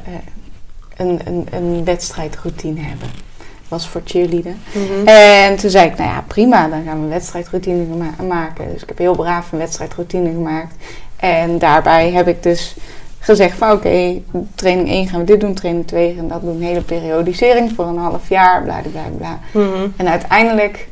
[1.01, 3.09] een, een, een wedstrijdroutine hebben.
[3.39, 4.61] Dat was voor cheerleaden.
[4.73, 5.07] Mhm.
[5.09, 7.85] En toen zei ik, nou ja, prima, dan gaan we een wedstrijdroutine
[8.29, 8.73] maken.
[8.73, 10.75] Dus ik heb heel braaf een wedstrijdroutine gemaakt.
[11.17, 12.77] En daarbij heb ik dus
[13.19, 14.21] gezegd van oké,
[14.55, 16.61] training 1 gaan we dit doen, training 2 en dat doen.
[16.61, 19.39] Hele periodisering voor een half jaar, bla bla bla.
[19.53, 20.89] Mm En uiteindelijk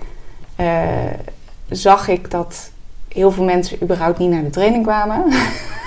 [0.61, 0.67] uh,
[1.69, 2.71] zag ik dat
[3.19, 5.25] heel veel mensen überhaupt niet naar de training kwamen.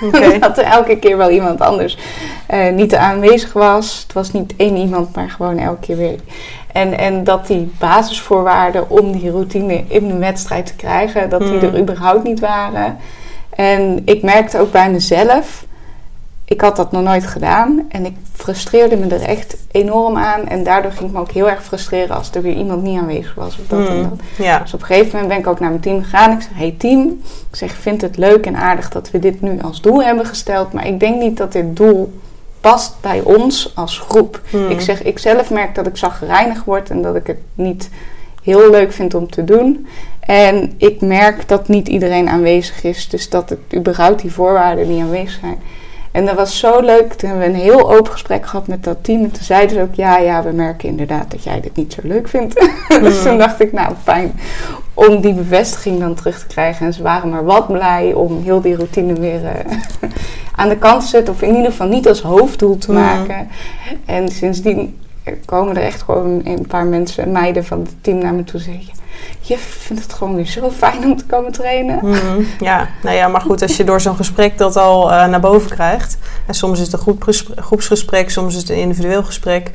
[0.02, 0.38] Okay.
[0.38, 1.98] dat er elke keer wel iemand anders
[2.54, 4.00] uh, niet aanwezig was.
[4.02, 6.18] Het was niet één iemand, maar gewoon elke keer weer.
[6.72, 11.60] En, en dat die basisvoorwaarden om die routine in een wedstrijd te krijgen, dat die
[11.60, 11.80] er mhm.
[11.80, 12.96] überhaupt niet waren.
[13.50, 15.64] En ik merkte ook bij mezelf,
[16.52, 20.48] ik had dat nog nooit gedaan en ik frustreerde me er echt enorm aan.
[20.48, 23.34] En daardoor ging ik me ook heel erg frustreren als er weer iemand niet aanwezig
[23.34, 23.58] was.
[23.58, 24.18] Of dat en mm, dat.
[24.36, 24.58] Ja.
[24.58, 26.32] Dus op een gegeven moment ben ik ook naar mijn team gegaan.
[26.32, 29.60] Ik zeg, hey team, ik zeg, vind het leuk en aardig dat we dit nu
[29.60, 30.72] als doel hebben gesteld.
[30.72, 32.12] Maar ik denk niet dat dit doel
[32.60, 34.40] past bij ons als groep.
[34.50, 34.70] Mm.
[34.70, 37.90] Ik zeg, ik zelf merk dat ik zagrijnig word en dat ik het niet
[38.42, 39.86] heel leuk vind om te doen.
[40.20, 43.08] En ik merk dat niet iedereen aanwezig is.
[43.08, 45.58] Dus dat het überhaupt die voorwaarden niet aanwezig zijn.
[46.12, 47.12] En dat was zo leuk.
[47.12, 49.22] Toen hebben we een heel open gesprek gehad met dat team.
[49.22, 52.00] En toen zeiden ze ook, ja, ja, we merken inderdaad dat jij dit niet zo
[52.04, 52.68] leuk vindt.
[53.02, 54.32] dus toen dacht ik, nou fijn
[54.94, 56.86] om die bevestiging dan terug te krijgen.
[56.86, 59.50] En ze waren maar wat blij om heel die routine weer uh,
[60.56, 61.34] aan de kant te zetten.
[61.34, 63.48] Of in ieder geval niet als hoofddoel te maken.
[64.04, 64.98] En sindsdien
[65.44, 69.01] komen er echt gewoon een paar mensen, meiden van het team naar me toe zeggen
[69.40, 71.98] je vindt het gewoon weer zo fijn om te komen trainen.
[72.02, 75.40] Mhm, ja, nou ja, maar goed, als je door zo'n gesprek dat al uh, naar
[75.40, 76.18] boven krijgt.
[76.46, 77.16] En soms is het een
[77.56, 79.70] groepsgesprek, soms is het een individueel gesprek.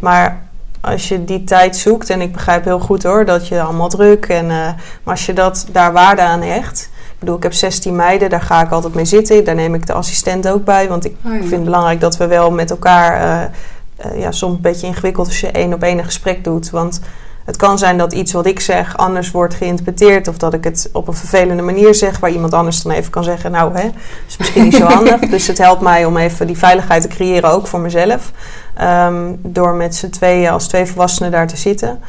[0.00, 0.48] Maar
[0.80, 4.26] als je die tijd zoekt, en ik begrijp heel goed hoor, dat je allemaal druk.
[4.26, 6.90] En, uh, maar als je dat, daar waarde aan hecht.
[6.94, 9.44] Ik bedoel, ik heb 16 meiden, daar ga ik altijd mee zitten.
[9.44, 10.88] Daar neem ik de assistent ook bij.
[10.88, 13.22] Want ik oh, vind het belangrijk dat we wel met elkaar.
[13.22, 16.70] Uh, ja, soms een beetje ingewikkeld als je één op één een gesprek doet.
[16.70, 17.00] Want
[17.44, 20.28] het kan zijn dat iets wat ik zeg anders wordt geïnterpreteerd.
[20.28, 22.18] Of dat ik het op een vervelende manier zeg.
[22.18, 23.50] Waar iemand anders dan even kan zeggen.
[23.50, 23.88] Nou, hè,
[24.26, 25.20] is misschien niet zo handig.
[25.20, 27.50] dus het helpt mij om even die veiligheid te creëren.
[27.50, 28.32] Ook voor mezelf.
[28.82, 32.00] Um, door met z'n tweeën als twee volwassenen daar te zitten.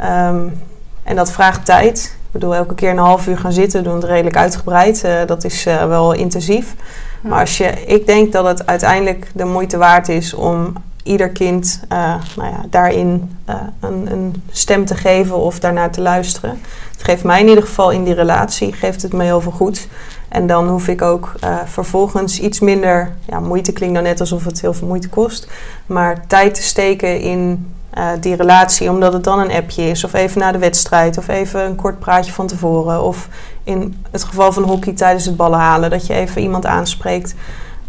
[0.00, 0.60] Um,
[1.02, 2.16] en dat vraagt tijd.
[2.26, 3.84] Ik bedoel, elke keer een half uur gaan zitten.
[3.84, 5.02] Doen het redelijk uitgebreid.
[5.04, 6.74] Uh, dat is uh, wel intensief.
[7.20, 10.72] Maar als je, ik denk dat het uiteindelijk de moeite waard is om
[11.08, 16.00] ieder kind uh, nou ja, daarin uh, een, een, stem te geven of daarnaar te
[16.00, 16.60] luisteren.
[16.92, 19.88] Het geeft mij in ieder geval in die relatie, geeft het me heel veel goed.
[20.28, 24.44] En dan hoef ik ook uh, vervolgens iets minder, ja, moeite klinkt dan net alsof
[24.44, 25.50] het heel veel moeite kost,
[25.86, 27.72] maar tijd te steken in
[28.20, 31.64] die relatie, omdat het dan een appje is, of even na de wedstrijd, of even
[31.64, 33.28] een kort praatje van tevoren, of
[33.64, 37.34] in het geval van hockey tijdens het ballen halen, dat je even iemand aanspreekt.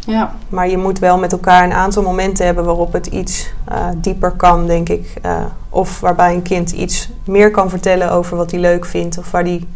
[0.09, 0.33] Ja.
[0.49, 4.31] Maar je moet wel met elkaar een aantal momenten hebben waarop het iets uh, dieper
[4.31, 5.13] kan, denk ik.
[5.25, 9.31] Uh, of waarbij een kind iets meer kan vertellen over wat hij leuk vindt of
[9.31, 9.67] waar hij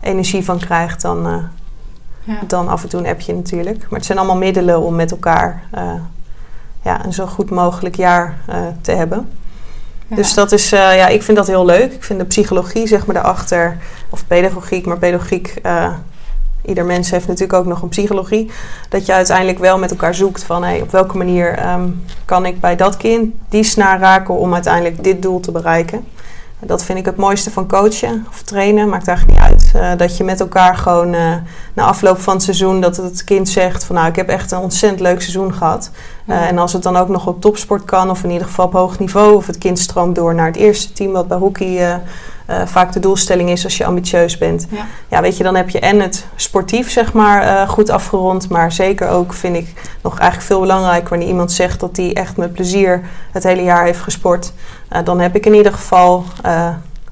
[0.00, 1.34] energie van krijgt dan, uh,
[2.22, 2.38] ja.
[2.46, 3.78] dan af en toe een appje natuurlijk.
[3.78, 5.62] Maar het zijn allemaal middelen om met elkaar
[6.82, 8.38] ja, een zo goed mogelijk jaar
[8.80, 9.28] te hebben.
[10.08, 10.16] Ja.
[10.16, 11.92] Dus dat is, ja, ik vind dat heel leuk.
[11.92, 13.78] Ik vind de psychologie, zeg maar, daarachter,
[14.10, 15.60] of pedagogiek, maar pedagogiek
[16.64, 18.50] ieder mens heeft natuurlijk ook nog een psychologie.
[18.88, 22.60] Dat je uiteindelijk wel met elkaar zoekt van hey, op welke manier um, kan ik
[22.60, 26.04] bij dat kind die snaar raken om uiteindelijk dit doel te bereiken.
[26.66, 28.88] Dat vind ik het mooiste van coachen of trainen.
[28.88, 29.72] Maakt eigenlijk niet uit.
[29.76, 31.34] Uh, dat je met elkaar gewoon uh,
[31.74, 32.80] na afloop van het seizoen...
[32.80, 35.90] dat het kind zegt van nou, ik heb echt een ontzettend leuk seizoen gehad.
[36.26, 38.10] Uh, en als het dan ook nog op topsport kan...
[38.10, 39.34] of in ieder geval op hoog niveau...
[39.34, 41.12] of het kind stroomt door naar het eerste team...
[41.12, 42.00] wat bij hockey
[42.50, 44.66] eh, vaak de doelstelling is als je ambitieus bent.
[44.70, 44.86] Ja.
[45.08, 48.48] Ja, weet je, dan heb je en het sportief, zeg maar, eh, goed afgerond.
[48.48, 52.36] Maar zeker ook vind ik nog eigenlijk veel belangrijker wanneer iemand zegt dat hij echt
[52.36, 54.52] met plezier het hele jaar heeft gesport.
[54.88, 56.24] Eh, dan heb ik in ieder geval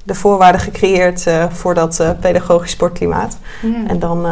[0.03, 3.37] de voorwaarden gecreëerd voor dat pedagogisch sportklimaat.
[3.87, 4.27] En dan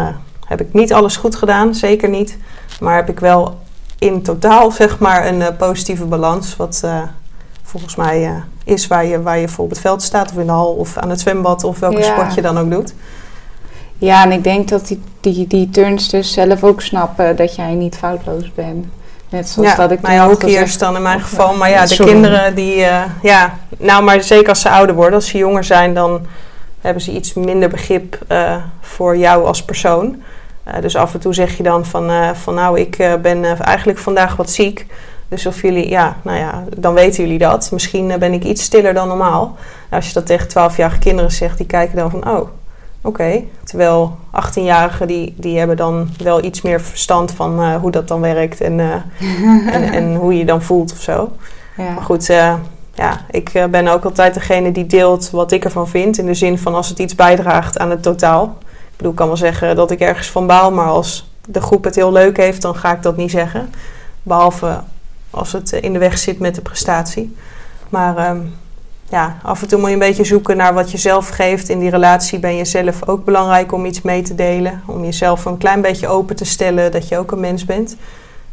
[0.47, 2.38] heb ik niet alles goed gedaan, zeker niet.
[2.80, 3.60] Maar heb ik wel
[3.99, 6.55] in totaal zeg maar een positieve balans.
[6.55, 6.84] Wat
[7.68, 8.32] volgens mij eh,
[8.63, 10.32] is waar je, waar je voor op het veld staat.
[10.32, 12.03] Of in de hal of aan het zwembad of welke Ja.
[12.03, 12.93] sport je dan ook doet.
[13.97, 17.97] Ja, en ik denk dat die, die, die turnsters zelf ook snappen dat jij niet
[17.97, 18.86] foutloos bent.
[19.30, 20.80] Net zoals dat ik had hockeyers gezegd.
[20.80, 21.55] dan in mijn geval.
[21.55, 22.11] Maar ja, de sorry.
[22.11, 22.84] kinderen die...
[22.84, 25.13] eh, ja, nou, maar zeker als ze ouder worden.
[25.13, 26.26] Als ze jonger zijn, dan
[26.82, 30.22] hebben ze iets minder begrip eh, voor jou als persoon.
[30.82, 34.49] Dus af en toe zeg je dan van, van nou, ik ben eigenlijk vandaag wat
[34.49, 34.86] ziek.
[35.30, 37.71] Dus of jullie, ja, nou ja, dan weten jullie dat.
[37.71, 39.55] Misschien eh, ben ik iets stiller dan normaal.
[39.89, 42.49] Als je dat tegen 12-jarige kinderen zegt, die kijken dan van, oh,
[43.01, 43.43] oké.
[43.63, 48.21] Terwijl 18-jarigen, die, die hebben dan wel iets meer verstand van eh, hoe dat dan
[48.21, 48.95] werkt en, eh,
[49.75, 51.32] en, en hoe je dan voelt of zo.
[51.78, 51.91] Ja.
[51.93, 52.25] Maar goed,
[52.93, 56.17] ja, ik ben ook altijd degene die deelt wat ik ervan vind.
[56.17, 58.57] In de zin van als het iets bijdraagt aan het totaal.
[58.61, 61.84] Ik bedoel, ik kan wel zeggen dat ik ergens van baal, maar als de groep
[61.84, 63.69] het heel leuk heeft, dan ga ik dat niet zeggen.
[64.23, 64.80] Behalve
[65.38, 67.36] als het eh, in de weg zit met de prestatie.
[67.90, 68.40] Maar ehm,
[69.10, 71.70] ja, af en toe moet je een beetje zoeken naar wat je zelf geeft.
[71.70, 74.82] In die relatie ben je zelf ook belangrijk om iets mee te delen.
[74.86, 77.96] Om jezelf een klein beetje open te stellen dat je ook een mens bent.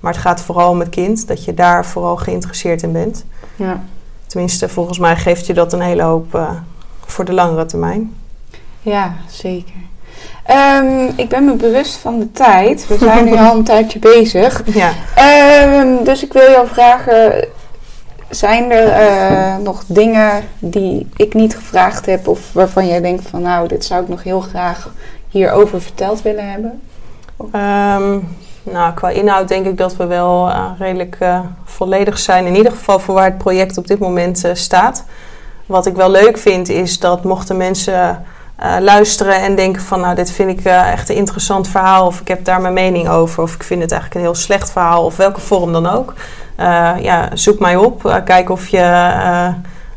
[0.01, 3.24] Maar het gaat vooral om het kind, dat je daar vooral geïnteresseerd in bent.
[3.57, 3.82] Ja.
[4.26, 6.51] Tenminste, volgens mij geeft je dat een hele hoop eh,
[7.07, 8.14] voor de langere termijn.
[8.82, 9.74] ja, zeker.
[10.44, 12.86] Ehm, ik ben me bewust van de tijd.
[12.86, 14.62] We zijn nu al een tijdje bezig.
[14.74, 17.48] Ja, Ehm, dus ik wil jou vragen:
[18.30, 23.42] zijn er eh, nog dingen die ik niet gevraagd heb, of waarvan jij denkt van
[23.42, 24.90] nou, dit zou ik nog heel graag
[25.28, 26.80] hierover verteld willen hebben?
[27.52, 28.18] Ehm,
[28.62, 32.46] nou, qua inhoud denk ik dat we wel eh, redelijk eh, volledig zijn.
[32.46, 35.04] In ieder geval voor waar het project op dit moment staat.
[35.66, 38.24] Wat ik wel leuk vind is dat mochten mensen
[38.57, 40.00] eh, luisteren en denken van...
[40.00, 42.07] nou, dit vind ik eh, echt een interessant verhaal...
[42.07, 43.42] of ik heb daar mijn mening over...
[43.42, 45.05] of ik vind het eigenlijk een heel slecht verhaal...
[45.05, 46.14] of welke vorm dan ook.
[46.57, 48.22] Eh, ja, zoek mij op.
[48.24, 49.12] Kijk of je...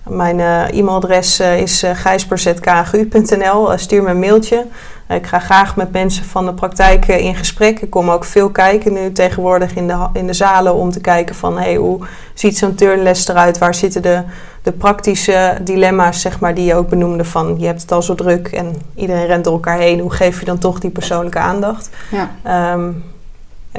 [0.03, 0.39] mijn
[0.69, 4.65] e-mailadres is uh, stuur me een mailtje.
[5.09, 7.79] Ik ga graag met mensen van de praktijk eh, in gesprek.
[7.79, 11.35] Ik kom ook veel kijken nu tegenwoordig in de, in de zalen om te kijken
[11.35, 11.99] van hey, hoe
[12.33, 13.57] ziet zo'n turnles eruit?
[13.57, 14.23] Waar zitten de,
[14.61, 18.15] de praktische dilemma's zeg maar, die je ook benoemde van je hebt het al zo
[18.15, 19.99] druk en iedereen rent door elkaar heen.
[19.99, 21.89] Hoe geef je dan toch die persoonlijke aandacht?
[22.11, 22.31] Ja.
[22.43, 22.91] Ehm,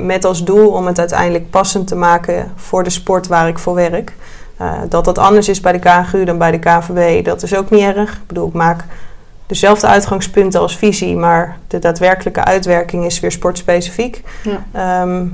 [0.00, 3.74] met als doel om het uiteindelijk passend te maken voor de sport waar ik voor
[3.74, 4.12] werk.
[4.56, 7.70] Eh, dat dat anders is bij de KNGU dan bij de KNVB, dat is ook
[7.70, 8.12] niet erg.
[8.12, 8.84] Ik bedoel, ik maak
[9.48, 14.22] dezelfde uitgangspunten als visie, maar de daadwerkelijke uitwerking is weer sportspecifiek.
[14.42, 14.64] Ja.
[14.72, 15.26] Ehm,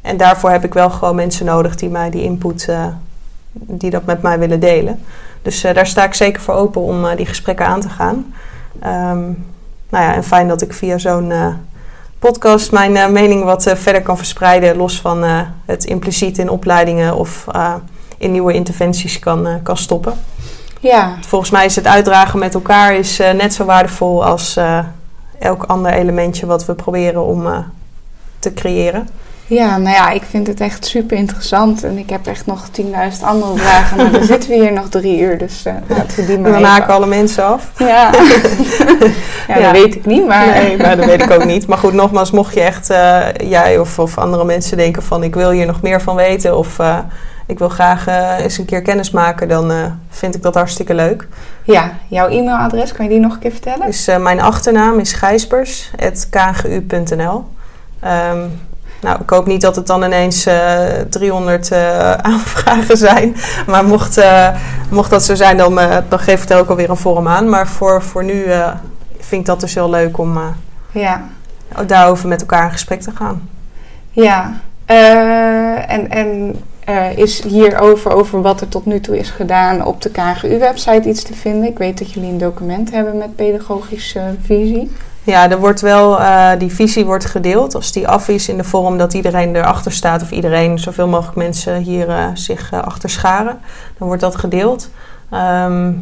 [0.00, 2.86] en daarvoor heb ik wel gewoon mensen nodig die mij die input, eh,
[3.52, 5.02] die dat met mij willen delen.
[5.42, 8.34] Dus eh, daar sta ik zeker voor open om eh, die gesprekken aan te gaan.
[8.80, 9.22] Ehm,
[9.88, 11.32] nou ja, en fijn dat ik via zo'n
[12.18, 15.22] podcast mijn mening wat verder kan verspreiden, los van
[15.64, 17.46] het impliciet in opleidingen of
[18.18, 20.12] in nieuwe interventies kan, kan stoppen.
[20.80, 24.78] Ja, Volgens mij is het uitdragen met elkaar is, eh, net zo waardevol als eh,
[25.38, 27.58] elk ander elementje wat we proberen om eh,
[28.38, 29.08] te creëren.
[29.46, 31.84] Ja, nou ja, ik vind het echt super interessant.
[31.84, 33.96] En ik heb echt nog 10.000 andere vragen.
[33.96, 35.38] Maar dan zitten we hier nog drie uur.
[35.38, 37.70] Dus eh, laten we die maar dan even- haken alle mensen af.
[37.78, 38.12] Ja, ja,
[39.58, 39.60] Ja.
[39.60, 40.26] dat weet ik niet.
[40.26, 41.66] Maar Nee, maar dat weet ik ook niet.
[41.66, 42.86] Maar goed, nogmaals, mocht je echt,
[43.48, 46.76] jij of, of andere mensen denken van ik wil hier nog meer van weten of
[47.48, 49.76] ik wil graag eh, eens een keer kennis maken, dan eh,
[50.08, 51.28] vind ik dat hartstikke leuk.
[51.64, 53.86] ja, jouw e-mailadres, kan je die nog een keer vertellen?
[53.86, 57.44] Dus eh, mijn achternaam is gijspers.kgu.nl.
[58.00, 58.38] Ehm
[59.00, 63.36] nou, ik hoop niet dat het dan ineens eh 300 eh, aanvragen zijn.
[63.66, 64.20] Maar mocht,
[64.90, 65.74] mocht dat zo zijn, dan,
[66.08, 67.48] dan geef ik er ook alweer een vorm aan.
[67.48, 68.44] Maar voor, voor nu
[69.18, 70.38] vind ik dat dus heel leuk om
[70.90, 71.22] Ja,
[71.86, 73.48] daarover met elkaar in gesprek te gaan.
[74.10, 74.52] ja.
[74.86, 76.56] En en
[76.88, 81.22] eh, is hierover, over wat er tot nu toe is gedaan, op de KGU-website iets
[81.22, 81.68] te vinden?
[81.68, 84.90] Ik weet dat jullie een document hebben met pedagogische visie.
[85.22, 87.74] Ja, er wordt wel, eh, die visie wordt gedeeld.
[87.74, 91.36] Als die af is in de vorm dat iedereen erachter staat, of iedereen, zoveel mogelijk
[91.36, 93.58] mensen hier eh, zich achter scharen,
[93.98, 94.90] dan wordt dat gedeeld.
[95.30, 95.92] Ehm,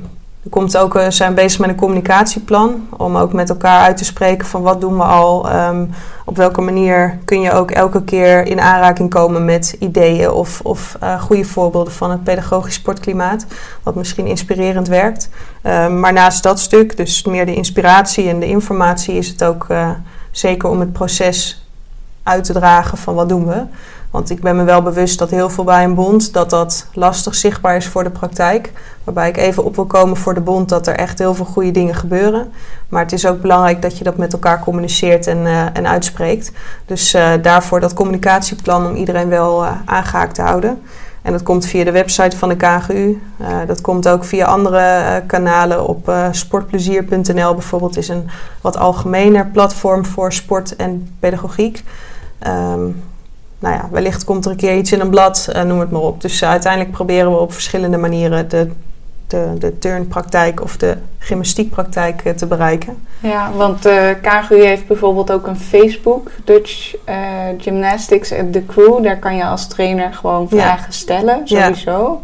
[0.51, 4.47] Komt ook, we zijn bezig met een communicatieplan om ook met elkaar uit te spreken
[4.47, 5.53] van wat doen we al.
[5.55, 5.91] Um,
[6.25, 10.97] op welke manier kun je ook elke keer in aanraking komen met ideeën of, of
[11.03, 13.47] uh, goede voorbeelden van het pedagogisch sportklimaat.
[13.83, 15.29] Wat misschien inspirerend werkt.
[15.63, 19.67] Um, maar naast dat stuk, dus meer de inspiratie en de informatie, is het ook
[19.71, 19.91] uh,
[20.31, 21.69] zeker om het proces
[22.23, 23.63] uit te dragen van wat doen we.
[24.17, 27.35] Want ik ben me wel bewust dat heel veel bij een bond dat dat lastig
[27.35, 28.73] zichtbaar is voor de praktijk.
[29.05, 31.71] Waarbij ik even op wil komen voor de bond dat er echt heel veel goede
[31.71, 32.53] dingen gebeuren.
[32.89, 36.53] Maar het is ook belangrijk dat je dat met elkaar communiceert en, uh, en uitspreekt.
[36.87, 40.83] Dus uh, daarvoor dat communicatieplan om iedereen wel uh, aangehaakt te houden.
[41.23, 43.21] En dat komt via de website van de KGU.
[43.67, 48.29] dat komt ook via andere kanalen op sportplezier.nl bijvoorbeeld is een
[48.61, 51.85] wat algemener platform voor sport en pedagogiek.
[52.47, 53.03] Um,
[53.59, 56.01] nou ja, wellicht komt er een keer iets in een blad, uh, noem het maar
[56.01, 56.21] op.
[56.21, 58.71] Dus uh, uiteindelijk proberen we op verschillende manieren de,
[59.27, 63.07] de, de turnpraktijk of de gymnastiekpraktijk uh, te bereiken.
[63.21, 66.95] Ja, want de KGU heeft bijvoorbeeld ook een Facebook, Dutch
[67.59, 69.03] Gymnastics at the Crew.
[69.03, 70.93] Daar kan je als trainer gewoon vragen ja.
[70.93, 72.21] stellen, sowieso.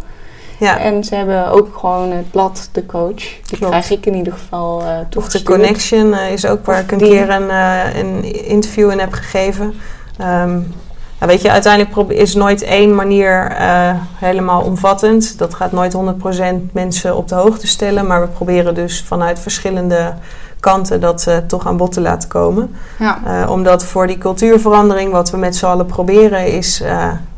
[0.59, 0.79] Ja.
[0.79, 3.15] En ze hebben ook gewoon het blad, de coach.
[3.15, 3.67] Die Klopt.
[3.67, 7.09] krijg ik in ieder geval uh, Of de Connection is ook waar ik een die.
[7.09, 7.51] keer een,
[7.97, 9.75] een interview in heb gegeven.
[10.21, 10.75] Um,
[11.23, 15.39] nou, weet je, uiteindelijk is nooit één manier uh, helemaal omvattend.
[15.39, 18.07] Dat gaat nooit 100% mensen op de hoogte stellen.
[18.07, 20.15] Maar we proberen dus vanuit verschillende
[20.61, 22.75] kanten dat uh, toch aan bod te laten komen.
[22.99, 23.19] Ja.
[23.27, 26.83] Uh, omdat voor die cultuurverandering, wat we met z'n allen proberen, is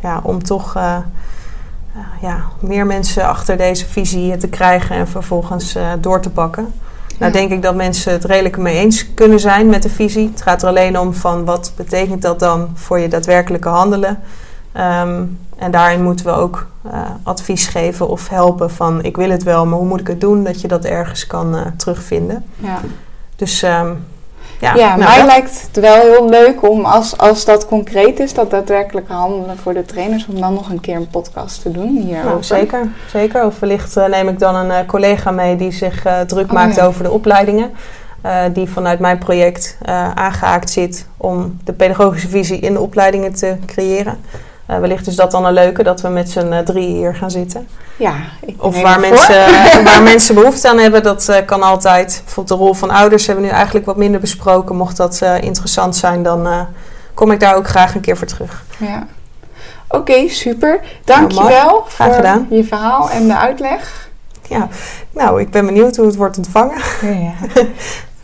[0.00, 0.74] ja, om toch
[2.20, 6.72] ja, meer mensen achter deze visie te krijgen en vervolgens door te pakken.
[7.18, 10.28] Nou denk ik dat mensen het redelijk mee eens kunnen zijn met de visie.
[10.30, 14.18] Het gaat er alleen om van wat betekent dat dan voor je daadwerkelijke handelen.
[14.76, 16.92] Um, en daarin moeten we ook uh,
[17.22, 20.44] advies geven of helpen van ik wil het wel, maar hoe moet ik het doen?
[20.44, 22.44] Dat je dat ergens kan uh, terugvinden.
[22.56, 22.80] Ja.
[23.36, 24.04] Dus um,
[24.64, 25.26] ja, ja nou, mij dat.
[25.26, 29.74] lijkt het wel heel leuk om als, als dat concreet is, dat daadwerkelijk handelen voor
[29.74, 32.30] de trainers, om dan nog een keer een podcast te doen hierover.
[32.30, 33.44] Nou, zeker, zeker.
[33.44, 36.52] Of wellicht uh, neem ik dan een uh, collega mee die zich uh, druk oh,
[36.52, 36.84] maakt ja.
[36.84, 37.70] over de opleidingen.
[38.52, 39.78] die vanuit mijn project
[40.14, 44.18] aangehaakt zit om de pedagogische visie in de opleidingen te creëren.
[44.70, 47.30] Uh, wellicht is dat dan een leuke dat we met z'n uh, drie hier gaan
[47.30, 47.68] zitten.
[47.96, 48.14] Ja,
[48.56, 49.44] of waar mensen,
[49.84, 52.20] waar mensen behoefte aan hebben, dat uh, kan altijd.
[52.24, 54.76] Bijvoorbeeld de rol van ouders hebben we nu eigenlijk wat minder besproken.
[54.76, 56.66] Mocht dat interessant zijn, dan
[57.14, 58.64] kom ik daar ook graag een keer voor terug.
[58.78, 59.06] Ja.
[59.88, 60.80] Oké, okay, super.
[61.04, 62.46] Dankjewel nou, voor gedaan.
[62.50, 64.08] je verhaal en de uitleg.
[64.48, 64.68] Ja,
[65.10, 66.78] nou, ik ben benieuwd hoe het wordt ontvangen.
[67.00, 67.32] Ja,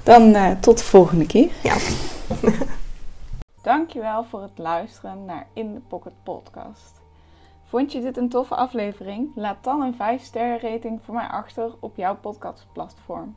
[0.03, 1.49] dan tot de volgende keer.
[1.63, 1.75] Ja.
[3.63, 7.01] Dankjewel voor het luisteren naar In The Pocket podcast.
[7.65, 9.31] Vond je dit een toffe aflevering?
[9.35, 13.37] Laat dan een 5 sterren rating voor mij achter op jouw podcastplatform.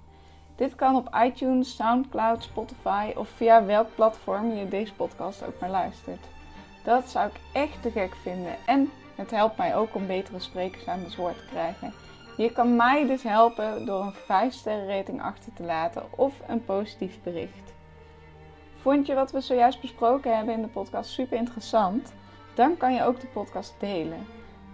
[0.55, 5.69] Dit kan op iTunes, Soundcloud, Spotify of via welk platform je deze podcast ook maar
[5.69, 6.25] luistert.
[6.83, 10.87] Dat zou ik echt te gek vinden en het helpt mij ook om betere sprekers
[10.87, 11.93] aan het woord te krijgen.
[12.37, 16.65] Je kan mij dus helpen door een 5 sterren rating achter te laten of een
[16.65, 17.72] positief bericht.
[18.83, 22.13] Vond je wat we zojuist besproken hebben in de podcast super interessant?
[22.53, 24.27] Dan kan je ook de podcast delen.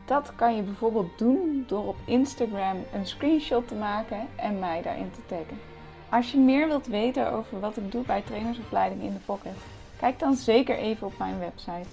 [0.06, 5.12] Dat kan je bijvoorbeeld doen door op Instagram een screenshot te maken en mij daarin
[5.12, 5.60] te taggen.
[6.10, 9.58] Als je meer wilt weten over wat ik doe bij trainersopleiding in de pocket,
[10.00, 11.88] kijk dan zeker even op mijn website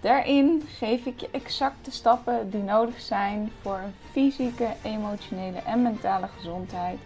[0.00, 5.82] Daarin geef ik je exact de stappen die nodig zijn voor een fysieke, emotionele en
[5.82, 6.98] mentale gezondheid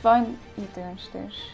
[0.00, 1.50] van je turnsters.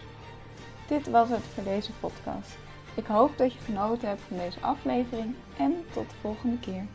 [0.87, 2.57] Dit was het voor deze podcast.
[2.95, 6.87] Ik hoop dat je genoten hebt van deze aflevering en tot de volgende keer.